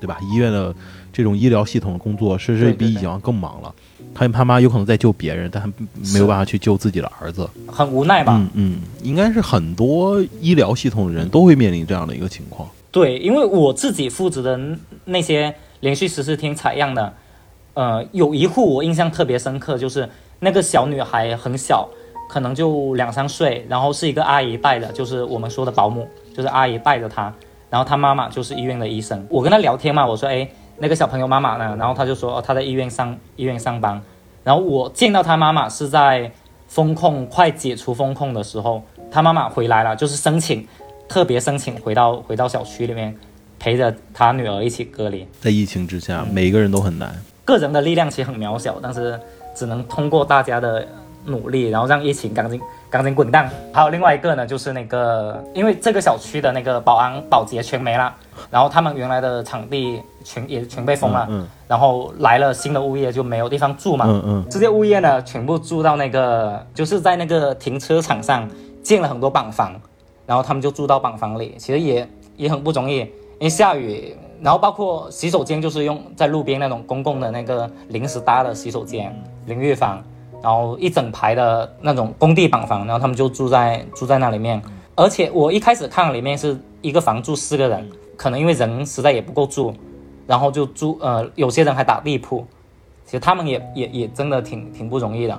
[0.00, 0.18] 对吧？
[0.32, 0.74] 医院的
[1.12, 3.72] 这种医疗系统的工作，是是比以往更忙了。
[4.12, 5.72] 他他妈有可能在救别人，但
[6.12, 8.36] 没有办法去救自己的儿子，很无奈吧？
[8.36, 12.68] 嗯嗯，应该是很多医疗系统的人都会面临这样的一个情况。
[12.90, 14.60] 对，因为我自己负责的
[15.04, 17.14] 那些连续十四天采样的，
[17.74, 20.06] 呃，有一户我印象特别深刻，就是
[20.42, 21.88] 那个小女孩很小，
[22.28, 27.32] 可能就两三岁，然后是一个阿姨带的，就是我们说的保姆，就是阿姨带着她，
[27.70, 29.24] 然后她妈妈就是医院的医生。
[29.30, 30.46] 我跟她聊天嘛，我说，哎。
[30.78, 31.76] 那个小朋友妈妈呢？
[31.78, 34.02] 然后她就说，哦，她在医院上医院上班。
[34.42, 36.32] 然后我见到她妈妈是在
[36.66, 40.66] 风控快解除风控的时候，她妈妈回来了，就是申请
[41.08, 43.14] 特别申请回到回到小区里面，
[43.60, 45.24] 陪着他女儿一起隔离。
[45.40, 47.14] 在疫情之下，每一个人都很难。
[47.44, 49.20] 个人的力量其实很渺小，但是
[49.54, 50.86] 只能通过大家的
[51.24, 52.60] 努力，然后让疫情赶紧
[52.90, 53.50] 赶紧滚蛋。
[53.72, 58.14] 还有另外一个呢，就是那个，因为这个小区的那个保安保洁全没了。
[58.50, 61.28] 然后他们原来的场地全也全被封了，
[61.68, 64.06] 然后来了新的物业就没有地方住嘛，
[64.50, 68.48] 这些物业呢全部住到那个就是在那个停车场上
[68.82, 69.72] 建了很多板房，
[70.26, 73.08] 然后他们就住到板房里，其实也也很不容易，
[73.42, 79.12] 因下雨，然后包括洗手间就是用在路边那种公共的那个临时搭的洗手间
[79.46, 80.00] 淋浴房，
[80.40, 84.62] 然后一整排的那种工地板房，然后他们就住在住在那里面，
[84.94, 87.90] 而且我一开始看里面是一个房住四个人。
[88.16, 89.74] 可能因为人实在也不够住，
[90.28, 92.46] 然后就住呃，有些人还打地铺，
[93.04, 95.36] 其实他们也也也真的挺挺不容易的。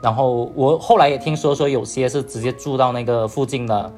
[0.00, 3.92] 然后我后来也听说说有些是直接住到那个附近的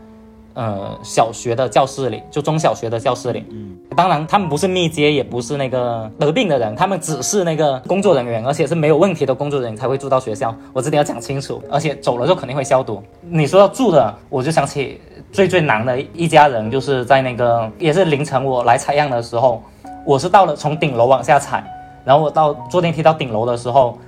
[0.54, 3.44] 呃小学的教室里，就中小学的教室里。
[3.50, 10.54] 嗯，当然他们不是密接，也不是那个得病的人，他们只是那个工作人员，而且是没有问题的工作人员才会住到学校。
[10.72, 13.02] 我这里要讲清楚，而且走了就肯定会消毒。
[13.22, 15.00] 你说要住的，我就想起。
[15.30, 19.62] 最最难的一家人，就是在那个也是凌晨我来采样的时候，
[20.06, 21.62] 我是到了从顶楼往下采，
[22.02, 23.98] 然后我到坐电梯到顶楼的时候，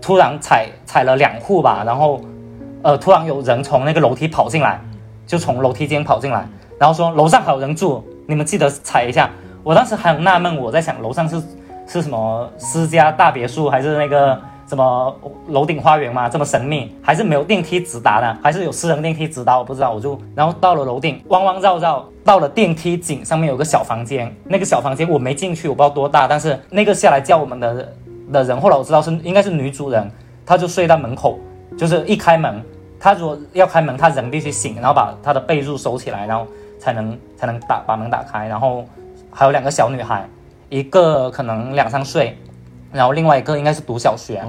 [0.00, 2.20] 突然踩踩了两户吧，然后，
[2.82, 4.80] 呃，突然有人从那个楼梯跑进来，
[5.28, 6.44] 就从楼梯间跑进来，
[6.80, 9.30] 然后说楼上还有人住，你们记得踩一下。
[9.62, 11.40] 我当时还很纳闷，我在想楼上是
[11.86, 14.36] 是什么私家大别墅还是那个？
[14.68, 19.56] 什么楼顶花园嘛，这么神秘，还是没有电梯直达的，还是有私人电梯直达？
[19.56, 27.88] 我不知道，我就然后到了楼顶，弯弯绕绕，到了电梯井上面有个小房间，那个小房间我没进去，我不知道多大，但是那个下来叫我们的
[28.30, 30.06] 的人，后来我知道是应该是女主人，
[30.44, 31.38] 她就睡在门口，
[31.78, 32.62] 就是一开门，
[33.00, 36.46] 她如果要开门，他人必须醒，然后把他的被褥收起来，然后
[36.78, 38.84] 才能才能打把门打开，然后
[39.30, 40.28] 还有两个小女孩，
[40.68, 42.36] 一个可能两三岁。
[42.90, 44.42] 然后另外一个应该是读小学，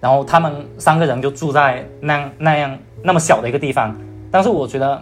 [0.00, 3.96] 然后他们三个人就住在那那样那么小的一个地方，
[4.32, 5.00] 但是我觉得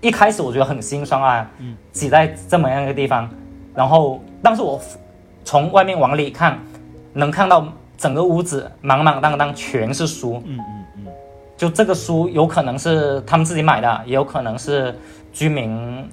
[0.00, 1.50] 一开始我觉得很心酸啊，
[1.90, 3.28] 挤在这么样一个地方，
[3.74, 4.80] 然后但是我
[5.44, 6.56] 从外面往里看，
[7.12, 7.66] 能看到
[7.98, 10.81] 整个屋子满满当当全是书，嗯嗯嗯，
[11.62, 14.92] 就这个书有可能是他们自己买的，也有可能是
[15.32, 16.04] 居民。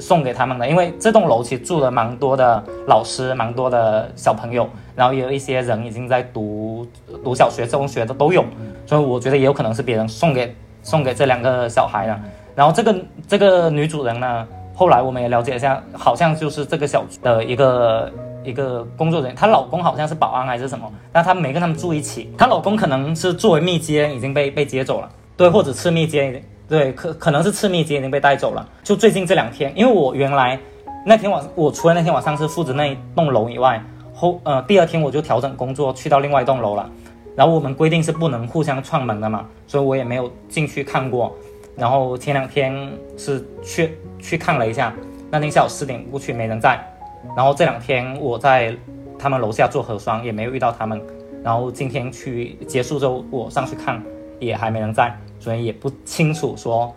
[0.00, 6.86] 送给他们的，因为这栋楼其实住了蛮多的老师，蛮多的小朋友，然后也有一些人已经在读
[7.24, 8.44] 读小学、中学的都有，
[8.86, 12.16] 所以我觉得也有可能是别人送给送给这两个小孩的。
[12.54, 12.94] 然后这个
[13.26, 18.08] 这个女主人呢，后来我们也了解一下，好像就是这个小的一个
[18.44, 26.42] 一个工作人员，她老公好像是保安还是什么，但她没跟他们住一起，她老公可能是作为密接已经被被接走了，对，或者次密接。
[26.68, 28.68] 对，可可能是次密接已经被带走了。
[28.82, 30.58] 就最近这两天，因为我原来
[31.06, 33.82] 那天晚，我除了那天晚上是负责那一栋楼以外，
[34.14, 36.90] 后呃第二天我就调整工作去到另外一栋楼了。
[37.34, 41.34] 然后我们规定是不能互相串门的嘛，所以我也没有进去看过。
[41.74, 44.92] 然后前两天是去去看了一下，
[45.30, 46.78] 那天下午四点过去没人在。
[47.36, 48.74] 然后这两天我在
[49.18, 51.00] 他们楼下做核酸，也没有遇到他们。
[51.42, 54.02] 然后今天去结束之后，我上去看，
[54.40, 55.16] 也还没人在。
[55.40, 56.92] 所以也不清楚，说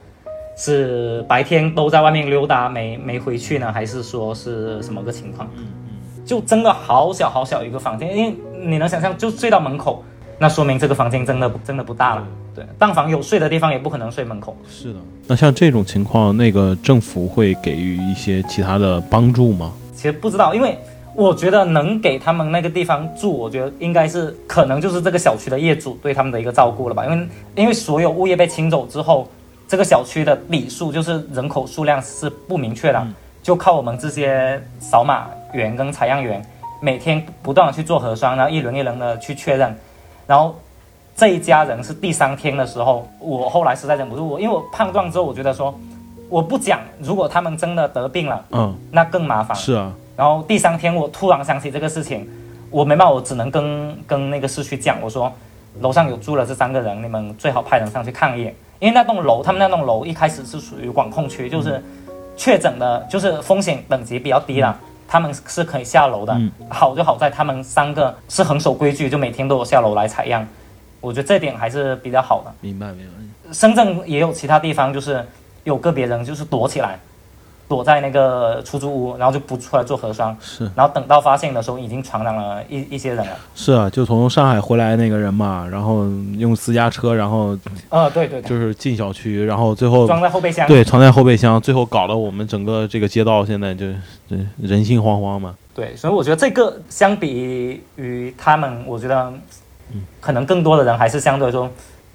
[0.58, 5.48] 是白天都在外面溜达，没没回去呢，还是说是什么个情况？
[5.56, 10.04] 嗯嗯，就真的好小好小一个房间，因为你能想象，就睡到门口，
[10.40, 12.28] 那说明这个房间真的真的不大了。
[12.54, 14.58] 对，但凡有睡的地方，也不可能睡门口。
[14.68, 15.00] 是的。
[15.28, 19.72] 那像这种情况，那个政府会给予一些其他的帮助吗？
[20.02, 20.78] 其实不知道，因为。
[21.14, 29.28] 我觉得能给他们那个地方住，我觉得应该是可能就是这个小区的业主对他们的一个照顾了吧，因为因为所有物业被清走之后，
[29.68, 33.08] 这个小区的底数就是人口数量是不明确的，
[33.44, 36.42] 就靠我们这些扫码员跟采样员，
[36.82, 39.76] 每天不断的去做核酸，然后一轮一轮的去确认，
[40.26, 40.56] 然后
[41.14, 45.78] 这一家人是第三天的时候，我后来实在忍不住，我因为我判断之后，我觉得说
[46.32, 49.56] 我不讲，如果他们真的得病了，嗯，那更麻烦。
[49.56, 52.26] 是啊，然后第三天我突然想起这个事情，
[52.70, 55.30] 我没办法，我只能跟跟那个市区讲，我说
[55.82, 61.84] 楼上有住了这三个人，你们最好派人上去看一眼，因为那栋楼他们那栋楼一开始是属于管控区，就是
[62.38, 64.80] 确诊的，就是风险等级比较低了。
[65.10, 70.48] 他们是可以下楼的，嗯好就好在他们三个是很守规矩，就每天都有下楼来采样，
[71.02, 72.54] 我觉得这点还是比较好的。
[72.62, 73.54] 明白明白。
[73.54, 75.28] 深圳也有其他地方，就是
[75.64, 77.00] 有个别人就是躲起来，
[77.68, 83.38] 躲在那个出租屋，然后就不出来做核酸，是然后等到发现的时候，已经传染了一一些人了。
[83.56, 86.06] 是啊，就从上海回来那个人嘛，然后
[86.38, 87.58] 用私家车，然后
[87.90, 90.68] 呃，对对对，就是进小区，然后最后装在后备箱。
[90.68, 93.92] 对藏在后备箱，最后搞得我们整个这个街道现在就
[94.28, 95.56] 就人心惶惶嘛。
[95.74, 99.32] 对，所以我觉得这个相比于他们，我觉得
[100.20, 101.70] 可能更多的人还是相对来说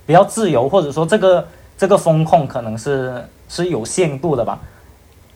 [0.05, 4.59] 比较自由，或者说这个这个风控可能是是有限度的吧。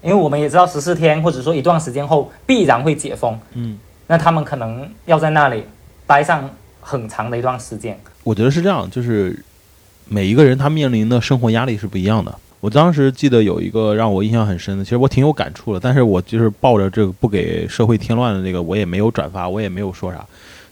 [0.03, 5.63] 因为我们也知道十四天或者说一段时间后必然会解封，嗯，那他们可能要在那里
[6.07, 6.49] 待上
[6.81, 7.99] 很长的一段时间。
[8.25, 9.45] 我觉得是这样，就是
[10.09, 12.35] 每一个人他面临的生活压力是不一样的。
[12.61, 20.25] 我当时记得有一个让我印象很深的，其实我挺有感触的，但是我就是抱着这个不给社会添乱的这个，我也没有转发，我也没有说啥。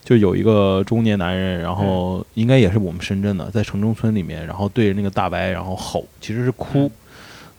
[0.03, 6.91] 就有一个中年男人，然后应该也是我们深圳的，在城中村里面，然后对着那个大白然后吼，其实是哭。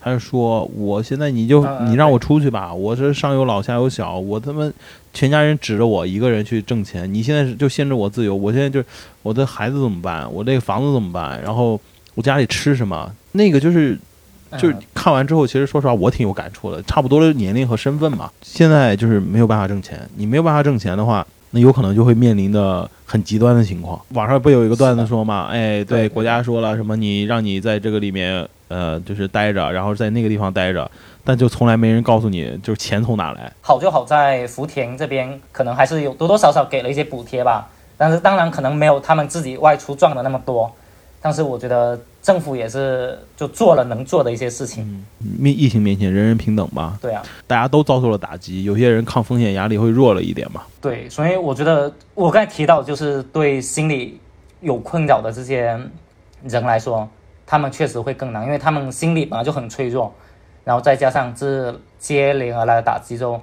[0.01, 4.71] 他就说：“我现在你就你让我出去吧，我这上有老下有小，我他妈
[5.13, 8.83] 全家人指着我一个人去挣钱，你现在是就限制我自由，我现在就
[9.21, 10.31] 我的孩子怎么办？
[10.33, 11.41] 我这个房子怎么办？
[11.41, 11.79] 然后
[12.15, 13.11] 我家里吃什么？
[13.33, 13.97] 那个就是
[14.57, 23.99] 就是嗯看完之后，其实说实话我挺有感触的，差不多的年龄和身份嘛，现在就是没有办法挣钱，你没有办法挣钱的话。”那有可能就会面临的很极端的情况。
[24.09, 30.89] 网上不有一个段子说嘛，哎，对，对国家说了什么，你让你在这个里面，呃，就是待着，然后在那个地方待着，
[31.23, 33.51] 但就从来没人告诉你，就是钱从哪来。
[33.61, 37.67] 好就好在福田这边可能还是有多多少少给了一些补贴吧，
[37.97, 40.71] 但是当然可能没有他们自己外出赚的那么多，
[41.21, 45.05] 但是我觉得政府也是就做了能做的一些事情。
[45.19, 50.63] 面疫情面前人人平等吧，对啊，大家都遭受了打击，有些人抗风险压力会弱了一点嘛。
[50.79, 54.19] 对，所以我觉得我刚才提到就是对心理
[54.61, 55.79] 有困扰的这些
[56.43, 57.07] 人来说，
[57.45, 60.13] 他们确实会更难，因为他们心理本来就很脆弱，
[60.63, 63.41] 然后再加上这接连而来的打击之后，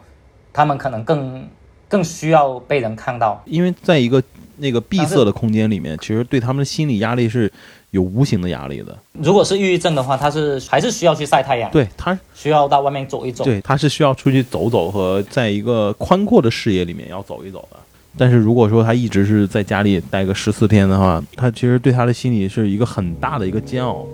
[0.52, 1.46] 他们可能更
[1.88, 3.42] 更需要被人看到。
[3.44, 4.22] 因为在一个
[4.58, 7.50] 那个闭塞的空间里面，其实对他们的心理压力是
[7.90, 8.96] 有无形的压力的。
[9.12, 13.44] 如果是抑郁症的话，他是还是需要去晒太阳，对他，需要到外面走一走。
[13.44, 17.76] 对他是需要出去走走和在一个宽阔的视野里面要走一走的。
[18.18, 24.06] 但是如果说他一直是在家里待个十四天的话，他其实对他的心理是一个很大的一个煎熬。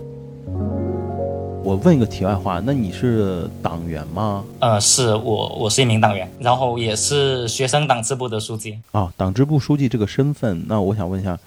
[1.65, 4.45] 我问一个题外话，那你是党员吗？
[4.59, 8.81] 呃，是我，我是一名党员，然后也是学生党支部的书记。
[8.91, 11.39] 啊，党支部书记这个身份，那我想问一下，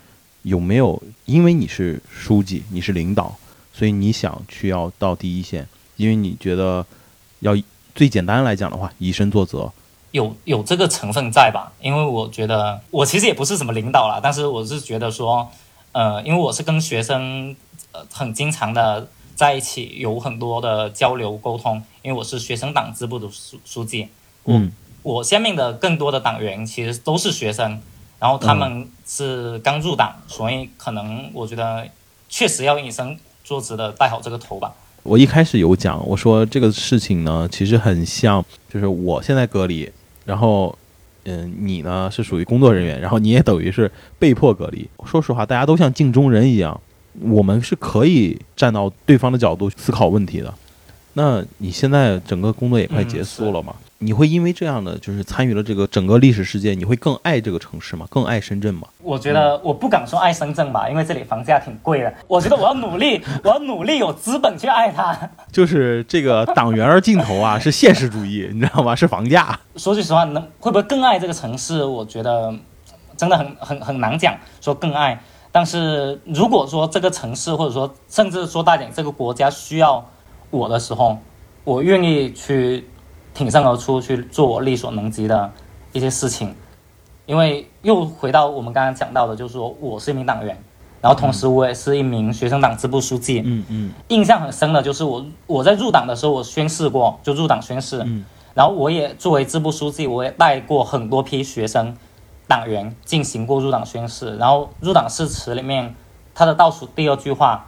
[0.44, 3.36] 有没有因为你是书记，你是领导，
[3.74, 5.68] 所以你想去要到第一线？
[5.98, 6.86] 因为你觉得
[7.42, 7.54] 要
[7.94, 9.70] 最简单来讲的话，以身作则。
[10.12, 11.74] 有有这个成分在吧？
[11.82, 15.46] 因为我觉得我其实也不是什么领导啦，但是我是觉得说，
[15.92, 17.54] 呃，因为我是跟学生
[17.92, 21.84] 呃很经常的在一起，有很多的交流沟通。
[22.02, 24.08] 因为我是学生党支部的书书记，
[24.46, 24.72] 嗯，
[25.04, 27.82] 我下面的更多的党员其实都是学生，
[28.20, 31.88] 然后他们是刚入党，所以可能我觉得
[32.30, 34.74] 确实要以身作则的带好这个头吧。
[35.04, 39.92] 我一开始有讲，我说这个事情呢，其实很像，就是我现在隔离，
[40.26, 40.76] 然后，
[41.26, 44.90] 嗯，你呢是属于工作人员，然后你也等于是被迫隔离。
[45.06, 46.80] 说实话，大家都像镜中人一样，
[47.22, 50.54] 我们是可以站到对方的角度思考问题的。
[51.14, 53.74] 那你现在整个工作也快结束了嘛？
[54.00, 58.06] 你会因为这样的就是参与了这个整个历史事件，你会更爱这个城市吗？
[58.10, 58.86] 更爱深圳吗？
[59.02, 62.14] 我觉得我不敢说爱深圳吧，因为这里房价挺贵的。
[62.28, 65.18] 我觉得我要努力， 我要努力有资本去爱它。
[65.50, 68.94] 就是这个党员儿镜头啊， 是现实主义，你知道吗？
[68.94, 69.58] 是房价。
[69.78, 71.82] 说句实话，能会不会更爱这个城市？
[71.82, 72.54] 我觉得
[73.16, 75.18] 真的很很很难讲，说更爱。
[75.56, 80.06] 但是如果说这个城市，或者说甚至说大点，这个国家需要
[80.50, 81.18] 我的时候，
[81.64, 82.86] 我愿意去
[83.34, 85.50] 挺身而出，去做我力所能及的
[85.94, 86.54] 一些事情。
[87.26, 90.62] 因为又回到我们刚刚讲到的，就是说我是一名党员，
[91.00, 93.42] 然后同时我也是一名学生党支部书记。
[93.46, 98.02] 嗯嗯印象很深的就是我我在入党的时候，我宣誓过，就入党宣誓。
[98.06, 101.96] 嗯然后我也作为支部书记，我也带过很多批学生
[102.48, 104.38] 党员进行过入党宣誓。
[104.38, 105.96] 然后入党誓词里面，
[106.34, 107.68] 它的倒数第二句话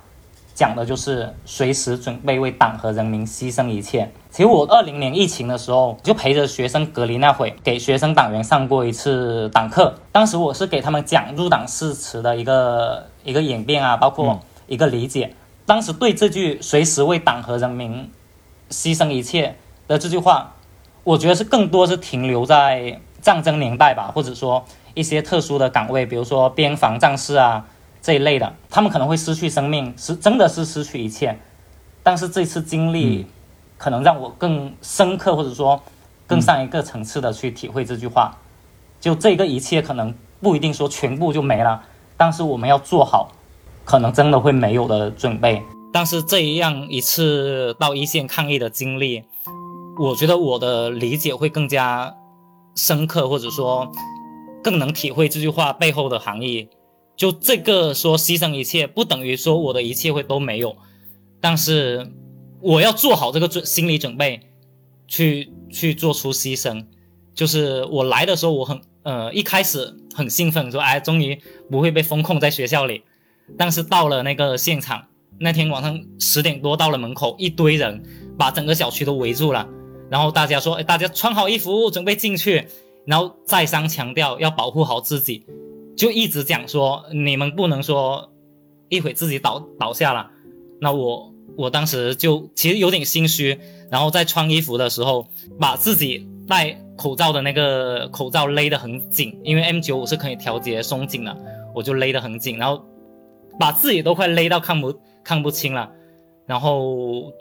[0.53, 4.11] 讲的就是随时准备为党和人民牺牲一切。
[4.29, 9.95] 其实我二零年疫情的时候，就陪着学生隔离那会，给学生党员上过一次党课。
[10.11, 15.33] 当时我是给他们讲入党誓词的一个一个演变啊，包括一个理解。
[15.65, 18.11] 当时对这句“随时为党和人民
[18.69, 19.55] 牺牲一切”
[19.87, 20.53] 的这句话。
[21.03, 24.63] 我觉得是更多是停留在战争年代吧，或者说
[24.93, 27.65] 一些特殊的岗位，比如说边防战士啊
[28.01, 31.37] 这一类的，他们可能会失去生命，是真的是失去一切。
[32.03, 33.25] 但是这次经历，
[33.77, 35.81] 可能让我更深刻，或者说
[36.25, 38.37] 更上一个层次的去体会这句话。
[38.99, 41.83] 就这个一切可能不一定说全部就没了，
[42.15, 43.31] 但是我们要做好
[43.83, 45.61] 可能真的会没有的准备。
[45.93, 49.23] 但是这样一次到一线抗疫的经历。
[49.99, 52.13] 我觉得我的理解会更加
[52.77, 53.91] 深刻，或者说
[54.63, 56.69] 更能体会这句话背后的含义。
[57.17, 60.77] 就这个说牺牲一切，不等于说我的一切会都没有，
[61.41, 62.11] 但是
[62.61, 64.39] 我要做好这个准心理准备，
[65.07, 66.85] 去去做出牺牲。
[67.33, 73.01] 就是我来的时候，我很呃一开始很兴奋，说哎，终于不会被封控在学校里。
[73.57, 75.03] 但是到了那个现场，
[75.39, 78.03] 那天晚上十点多到了门口，一堆人
[78.37, 79.67] 把整个小区都围住了。
[80.09, 82.67] 然后大家说，哎，大家穿好衣服，准备进去。
[83.05, 85.45] 然后再三强调要保护好自己，
[85.95, 88.29] 就一直讲说，你们不能说
[88.89, 90.29] 一会自己倒倒下了。
[90.81, 93.57] 那我我当时就其实有点心虚。
[93.89, 95.25] 然后在穿衣服的时候，
[95.57, 101.37] 把自己戴口罩的那个口罩勒得很紧，因为 M 九五是可以调节松紧的，
[101.73, 102.83] 我就勒得很紧，然后
[103.57, 104.93] 把自己都快勒到看不
[105.23, 105.89] 看不清了。
[106.45, 107.31] 然后。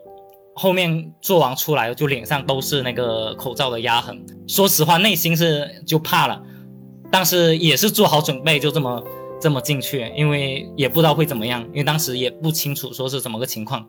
[0.58, 4.24] 后面做完出来，就脸上都是那个口罩的压痕。
[4.48, 6.42] 说实话，内心是就怕了，
[7.10, 9.04] 但是也是做好准备，就这么
[9.38, 13.86] 这么进去，因为也不知道会怎么样，因为当时也不清楚说是怎么个情况，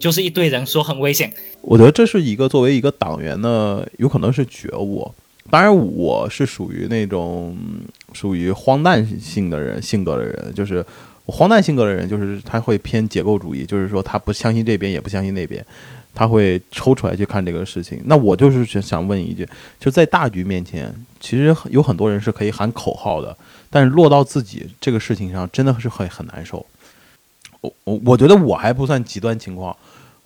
[0.00, 1.30] 就是一堆人说很危险。
[1.60, 5.12] 我觉得这是一个作为一个党员呢，有可能是觉悟。
[5.50, 7.54] 当然，我是属于那种
[8.14, 10.82] 属于荒诞性的人性格的人，就是。
[11.26, 15.64] 荒诞性格的人，就是他会偏结构主义，就是说他不相信这边，也不相信那边，
[16.12, 18.00] 他会抽出来去看这个事情。
[18.06, 19.48] 那我就是想问一句，
[19.78, 23.36] 就在大局面前，其实有很多人是可以喊口号的，
[23.70, 26.64] 但是落到自己这个事情上，真的是很很难受。
[27.60, 29.74] 我我我觉得我还不算极端情况，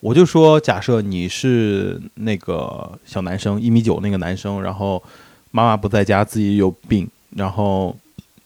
[0.01, 5.03] 我就说假设你是那个小男生，一米九那个男生，然后
[5.51, 7.95] 妈妈不在家，自己有病，然后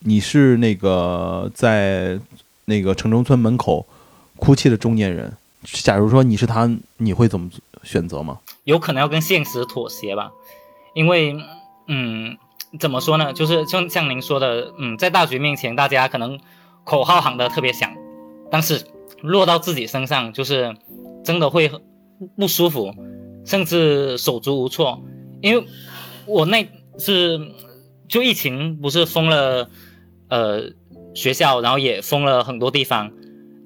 [0.00, 2.18] 你是那个在。
[2.66, 3.84] 那个城中村门口
[4.36, 7.50] 哭泣的中年人，假如说你是他，你会怎么
[7.82, 8.38] 选择吗？
[8.62, 10.30] 有可能要跟现实妥协吧，
[10.94, 11.36] 因为，
[11.88, 12.38] 嗯，
[12.78, 13.32] 怎么说呢？
[13.32, 16.38] 就是像像您说的，嗯，在大局面前，大家可能
[16.84, 17.90] 口号喊得特别响，
[18.52, 18.86] 但是
[19.20, 20.76] 落到自己身上，就是
[21.24, 21.72] 真的会
[22.36, 22.94] 不舒服，
[23.44, 25.02] 甚至手足无措。
[25.42, 25.66] 因为
[26.26, 26.68] 我那
[27.00, 27.50] 是
[28.06, 29.68] 就疫情不是封了，
[30.30, 30.70] 呃。
[31.12, 33.10] 学校，然后也封了很多地方，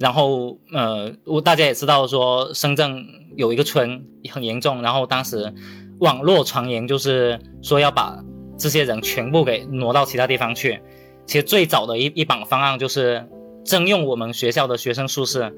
[0.00, 3.04] 然后呃，我大家也知道说深圳
[3.36, 5.52] 有一个村很严重，然后当时
[6.00, 8.18] 网络传言就是说要把
[8.58, 10.80] 这些人全部给挪到其他地方去。
[11.26, 13.28] 其实最早的一一版方案就是
[13.62, 15.52] 征用我们学校的学生宿舍，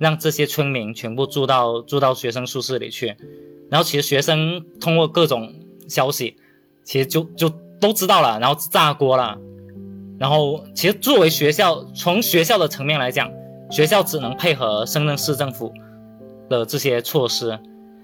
[0.00, 3.16] 让这些村民全部住到住到学生宿舍里去。
[3.70, 5.54] 然后其实学生通过各种
[5.88, 6.36] 消息，
[6.82, 7.48] 其实就就
[7.80, 9.38] 都知道了，然后炸锅了。
[10.18, 13.30] 然后，其实作为学校，从学校的层面来讲，
[13.70, 15.72] 学校只能配合深圳市政府
[16.48, 17.56] 的这些措施。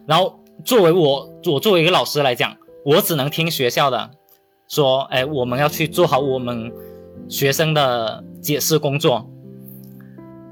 [0.06, 4.10] 然后，作为我，我作为一个老师来讲，我只能听学校的，
[4.68, 6.72] 说，哎，我们要去做好我们
[7.28, 9.28] 学生的解释工作。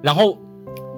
[0.03, 0.37] 然后，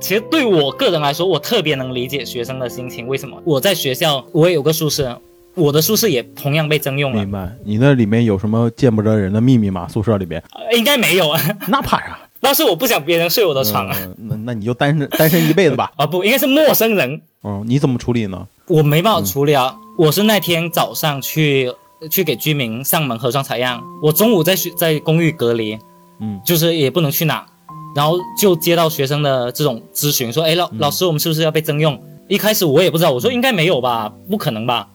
[0.01, 3.07] 其实对我个人来说，我特别能理解学生的心情。
[3.07, 3.39] 为什么？
[3.45, 5.21] 我在学校，我也有个宿舍。
[5.55, 7.21] 我的宿舍也同样被征用了。
[7.21, 9.87] 明白，你那里面有什么见不得人的秘密吗？
[9.89, 10.43] 宿舍里边
[10.77, 11.41] 应该没有啊。
[11.69, 12.19] 那怕啥？
[12.41, 13.97] 但是我不想别人睡我的床啊。
[14.19, 15.91] 那那你就单身单身一辈子吧。
[15.97, 17.23] 啊 不，应该是陌生人。
[17.41, 18.47] 哦，你怎么处理呢？
[18.67, 19.75] 我没办法处理啊。
[19.97, 21.73] 我是那天早上去
[22.11, 25.79] 去给居民上门核酸采样，我中午在学在公寓隔离，
[26.21, 27.47] 嗯，就是也不能去哪，
[27.95, 32.03] 然后就接到学生的这种咨询，说，哎老老师，我们是不是要被征用？
[32.27, 34.89] 一开始我也不知道，我说应该没有吧，不可能吧。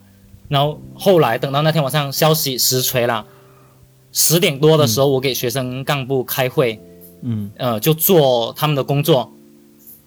[0.50, 3.24] 然后后来等到那天晚上消息实锤了，
[4.10, 6.80] 十点多的时候我给学生干部开会，
[7.22, 9.32] 嗯，呃，就做他们的工作，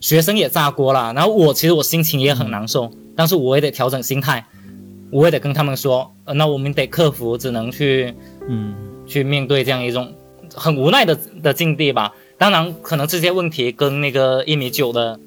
[0.02, 1.14] 学生也炸锅了。
[1.14, 4.46] 然后我其实我心情也很难受，但是我也得调整心态。
[5.12, 8.16] 我也得跟他们说，呃，那我们得克服，只能去，
[8.50, 8.74] 嗯，
[9.06, 10.12] 去面对这样一种
[10.56, 12.12] 很无奈的的境地吧。
[12.38, 15.20] 当然，可能这些问题跟那个一米九的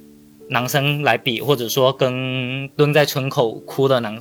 [0.50, 4.20] 男生来比，或者说跟蹲在村口哭的男，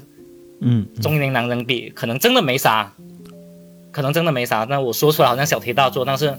[0.67, 2.91] 嗯，中年男人比，可能真的没啥，
[3.91, 4.65] 可能真的没啥。
[4.67, 6.35] 那我说出来好像小题大做，但是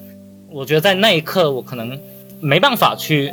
[0.50, 1.96] 我觉得在那一刻，我可能
[2.40, 3.32] 没办法去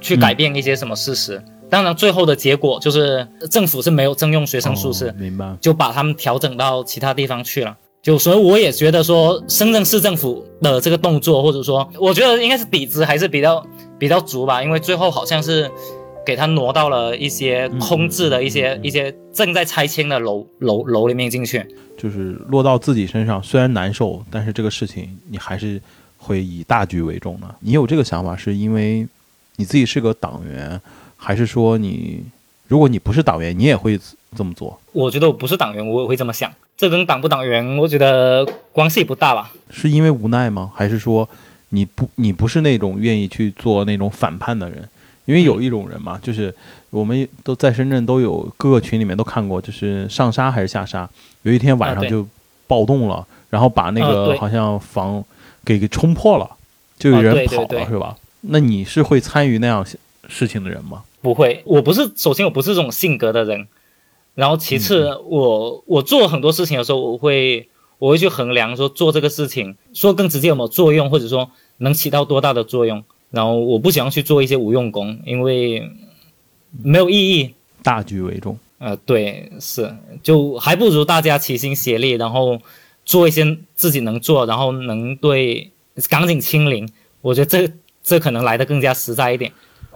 [0.00, 1.40] 去改变一些什么事实。
[1.70, 5.56] 当然，最后的结果就是政府是没有征用学生宿舍，明白？
[5.60, 7.76] 就把他们调整到其他地方去了。
[8.02, 13.64] 就所以我也觉得说，深圳市政府的这个动作，或者说，我觉得应该是底子还是比较
[13.98, 15.70] 比较足吧，因为最后好像是
[16.24, 21.66] 给他挪到了一些空置的一些一些正在拆迁的楼楼楼里面进去，
[21.96, 25.80] 就是落到自己身上，虽然难受，但是这个事情你还是
[26.18, 27.54] 会以大局为重的。
[27.60, 29.06] 你有这个想法，是因为
[29.56, 30.80] 你自己是个党员。
[31.22, 32.24] 还是说你，
[32.66, 34.00] 如果你不是党员，你也会
[34.34, 34.80] 这么做？
[34.92, 36.50] 我觉得我不是党员，我也会这么想。
[36.78, 38.42] 这跟党不党员，我觉得
[38.72, 39.52] 关系不大吧？
[39.70, 40.72] 是因为无奈吗？
[40.74, 41.28] 还是说
[41.68, 44.88] 你不你不是那种愿意去做那种反叛的人？
[45.30, 46.52] 因为有一种人嘛，就是
[46.90, 51.08] 我们都在深圳都有各个群里面都看过，就是上沙还是下沙，
[51.42, 52.26] 有一天晚上就
[52.66, 55.24] 暴动了，然后把那个好像房
[55.64, 56.50] 给给冲破了，
[56.98, 58.16] 就有人跑了，是吧？
[58.40, 59.86] 那你是会参与那样
[60.26, 61.04] 事情的人吗？
[61.22, 62.10] 不会，我不是。
[62.16, 63.68] 首先，我不是这种性格的人。
[64.34, 67.68] 然后，其次，我我做很多事情的时候，我会
[67.98, 73.04] 我会去衡量说做这个事情，说更直接有没有作用，或者说能起到多大的作用。
[73.30, 75.88] 然后，我不想去做一些无用功，因为
[76.82, 77.54] 没有意义。
[77.82, 78.58] 大局为重。
[78.78, 82.58] 呃，对，是，就还不如大家齐心协力，然后
[83.04, 85.70] 做一些自己能做，然后能对
[86.08, 86.88] 赶紧清零。
[87.20, 87.72] 我觉得这
[88.02, 89.52] 这可能来的更加实在一点。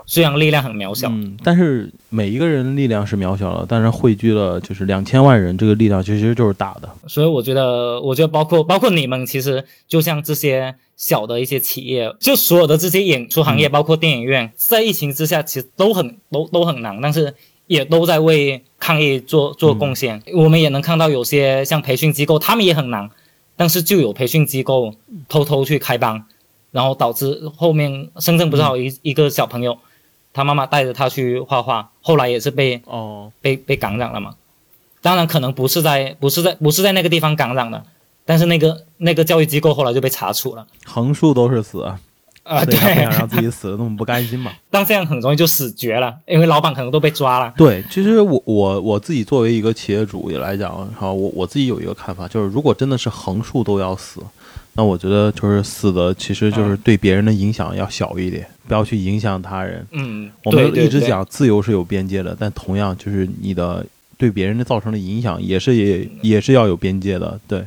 [0.07, 6.89] 虽然力量很渺小，嗯，但是每一个人力量是渺小的，但是汇聚了就是两千万人，这个力量其实就是大的。
[7.07, 17.35] 所以我觉得，我觉得包括包括你们，其实就像这些小的一些企业，就所有的这些演出行业，包括电影院，在疫情之下其实都很都都很难，但是
[17.67, 20.23] 也都在为抗疫做做贡献。
[20.35, 23.09] 我们也能看到有些像培训机构，他们也很难，
[23.57, 24.93] 但是就有培训机构
[25.31, 26.27] 偷偷去开班，
[26.73, 29.79] 然后导致后面深圳不是有一一个小朋友。
[30.35, 34.35] 他妈妈带着他去画画，后来也是被哦被被感染了嘛。
[35.01, 37.83] 当然可能不是在不是在不是在那个地方感染的，
[38.25, 40.67] 但是那个那个教育机构后来就被查处了。
[40.85, 41.83] 横竖都是死
[42.43, 44.51] 啊，对，不想让自己死的那么不甘心嘛。
[44.71, 47.55] 但这样很容易就死绝了，因为老板可能都被抓了。
[47.57, 54.21] 对，其实我我我自己作为一个企业主也来讲，哈，我我自己有一个看法，就是如果真的是横竖都要死。
[54.77, 59.87] 那我觉得就是死的，其实就是对别人的影响要小一点，不要去影响他人。
[59.93, 63.87] 嗯，我们一直讲自由是有边界的，但同样就是你的
[64.19, 67.39] 对别人的造成的影响也是也也是要有边界的。
[67.47, 67.65] 对，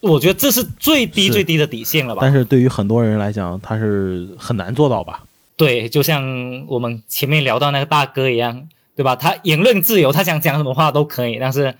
[0.00, 2.20] 我觉得这是最低最低的底线了吧？
[2.22, 5.22] 但是对于很多人来讲，他是很难做到吧？
[5.56, 9.14] 对，就像我们前面聊到那个大哥一样，对吧？
[9.14, 11.74] 他言论自由，他想讲什么话都可以，但是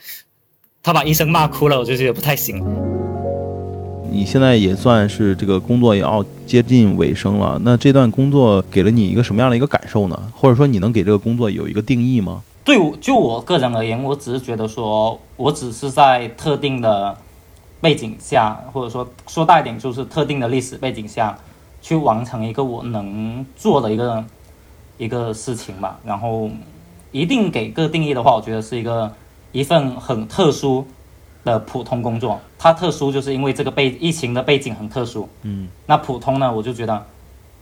[0.83, 2.62] 他把医生骂哭了，我就觉得不太行。
[4.19, 10.21] 你现在也算是这个工作也要接近尾声了，那这段工作给了你一个什么样的一个感受呢？
[10.35, 12.43] 或者说你能给这个工作有一个定义吗？
[12.64, 17.16] 对我就我个人而言，我只是觉得说，我只是在特定的
[17.81, 21.39] 背景下，或者说说大一点，就是特定的历史背景下
[21.81, 24.25] 去完成一个我能做的一个
[24.99, 25.97] 一个事情吧。
[26.05, 26.51] 然后
[27.12, 29.12] 一定给个定义的话，我觉得是一个
[29.53, 30.85] 一份很特殊。
[31.45, 35.28] 的普通工作，它特殊就是因为这个背疫情的背景很特殊。
[35.43, 37.07] 嗯，那普通呢，我就觉得，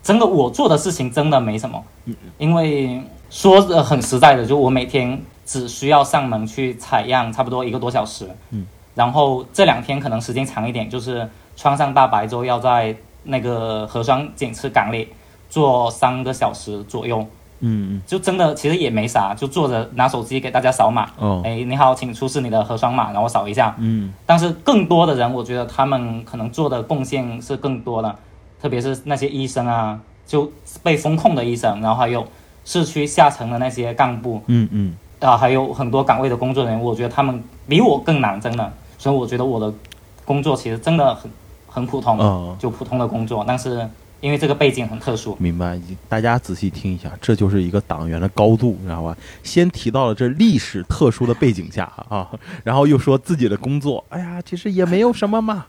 [0.02, 1.82] 真的我做的事情真的没什么。
[2.06, 8.28] 嗯，因为说的很实在的，就我每天只需要上门去采样，差不多一个多小时。
[8.50, 15.08] 嗯，然后这两天可能时间长一点，就是穿上大白之后要在那个核酸检测岗里
[15.48, 17.26] 做三个小时左右。
[17.60, 21.08] 嗯嗯，就真的其实也没啥，就坐着拿手机给大家扫码。
[21.18, 23.74] 哦，哎，你好，请出示你的核酸码，然后扫一下。
[23.78, 28.14] 嗯，但是更多的人，我觉得他们可能做的贡献是更多的，
[28.60, 30.50] 特别是那些医生啊，就
[30.82, 32.26] 被封控的医生，然后还有
[32.64, 34.42] 市区下层的那些干部。
[34.46, 38.72] 嗯嗯，啊，还有很多岗位的工作人员，我觉得他们比我更难，真的。
[38.98, 39.72] 所以我觉得我的
[40.24, 41.30] 工作其实真的很
[41.68, 43.88] 很普通，就普通的工作，但是。
[44.20, 45.78] 因为这个背景很特殊，明白？
[46.08, 49.16] 大家仔细听一下，这就是一个党员的高度，你知道吧？
[49.42, 52.30] 先提到了这历史特殊的背景下啊，
[52.64, 55.66] 然后又说自己的工作，哎呀，其实也没有什么嘛。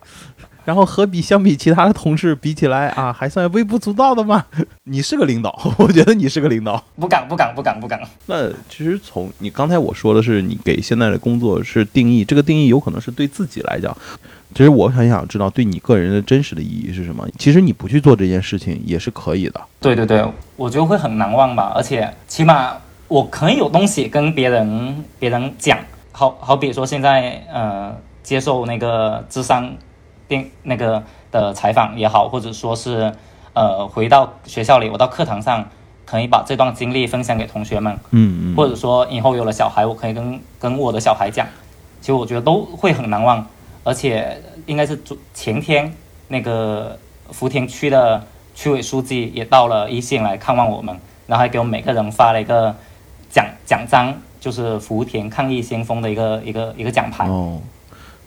[0.67, 4.43] 然后和比相比其他的同事比起来啊，还算微不足道的嘛。
[4.83, 6.83] 你是个领导， 我觉得你是个领导。
[6.99, 7.97] 不敢，不敢，不敢，不敢。
[8.25, 13.95] 那其实从你刚才我说的是，你给现在的工作是定义，这个定义有可能是对自己来讲。
[14.53, 17.25] 其实我很想知道，对你个人的真实的意义是什么？
[17.39, 19.61] 其实你不去做这件事情也是可以的。
[19.79, 20.21] 对对对，
[20.57, 21.71] 我觉得会很难忘吧。
[21.73, 22.75] 而且起码
[23.07, 25.79] 我可以有东西跟别人别人讲。
[26.11, 29.73] 好好比说现在呃接受那个智商
[30.27, 33.13] 电那个的采访也好，或者说是
[33.53, 35.65] 呃回到学校里，我到课堂上
[36.05, 37.97] 可以把这段经历分享给同学们。
[38.11, 38.55] 嗯嗯。
[38.55, 41.47] 或者说以后有了小孩，我可以跟跟我的小孩讲。
[41.99, 43.45] 其实我觉得都会很难忘。
[43.83, 45.93] 而且应该是昨前天，
[46.27, 46.99] 那个
[47.31, 48.21] 福田区的
[48.53, 52.75] 区委书记也到了一线来看望我们，然后还给我们每个人发了一个
[53.29, 57.29] 奖奖章，就是福田抗疫先锋的一个一个一个奖牌。
[57.29, 57.61] 哦，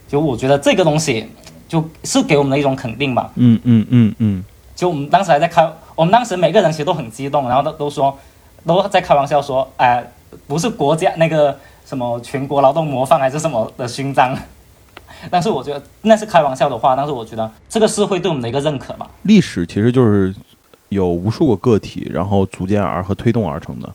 [0.08, 1.28] 就我觉得这个东西
[1.70, 3.30] 就是给我们的一种肯定吧。
[3.36, 4.44] 嗯嗯嗯嗯。
[4.74, 5.64] 就我们当时还在开，
[5.94, 8.18] 我们当时每个人其实都很激动，然后都都说
[8.66, 10.04] 都在开玩笑说，哎，
[10.48, 11.56] 不是国家那个
[11.86, 14.36] 什么全国劳动模范还是什么的勋章。
[15.30, 19.08] 但是我觉得那是开玩笑的话，但是我觉得这个是会对我们的一个认可吧。
[19.22, 20.34] 历史其实就是
[20.88, 23.88] 有无数个个体，然后组建而和推动而成的。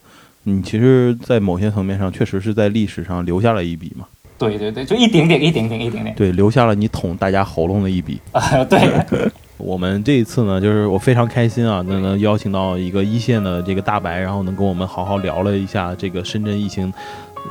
[0.43, 4.05] 你其实，在某些层面上，确实是在历史上留下了一笔嘛。
[4.37, 6.15] 对对对，就一点点，一点点，一点点。
[6.15, 8.19] 对，留下了你捅大家喉咙的一笔。
[8.31, 8.79] 啊， 对。
[9.57, 16.93] 我们这一次呢，就是我非常开心啊，能能邀请到一个一线的这个大白，然后能跟我们好好聊了一下这个深圳疫情。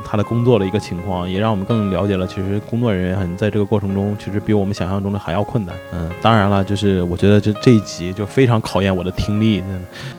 [0.03, 5.73] 他的工作的一个情况，也让我们更了解了，其实工作人员很在这个过程中，其实比我们想象中的还要困难。
[5.93, 9.63] 嗯，当然了，就是我觉得这这一集就非常考验我的听力。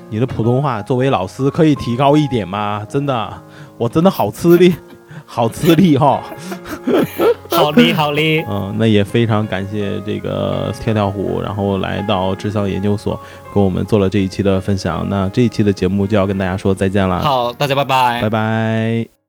[0.09, 2.87] 你的普通话作为老师可以提高一点吗？
[2.89, 3.33] 真的，
[3.77, 4.75] 我真的好吃力，
[5.27, 6.23] 好资历哈。
[7.51, 8.45] 好哩好哩。
[8.49, 13.19] 嗯，那也非常感谢这个跳跳虎，然后来到智孝研究所，
[13.53, 15.07] 跟我们做了这一期的分享。
[15.09, 17.21] 那这一期的节目就要跟大家说再见了。
[17.21, 19.26] 好，大家拜拜，拜拜。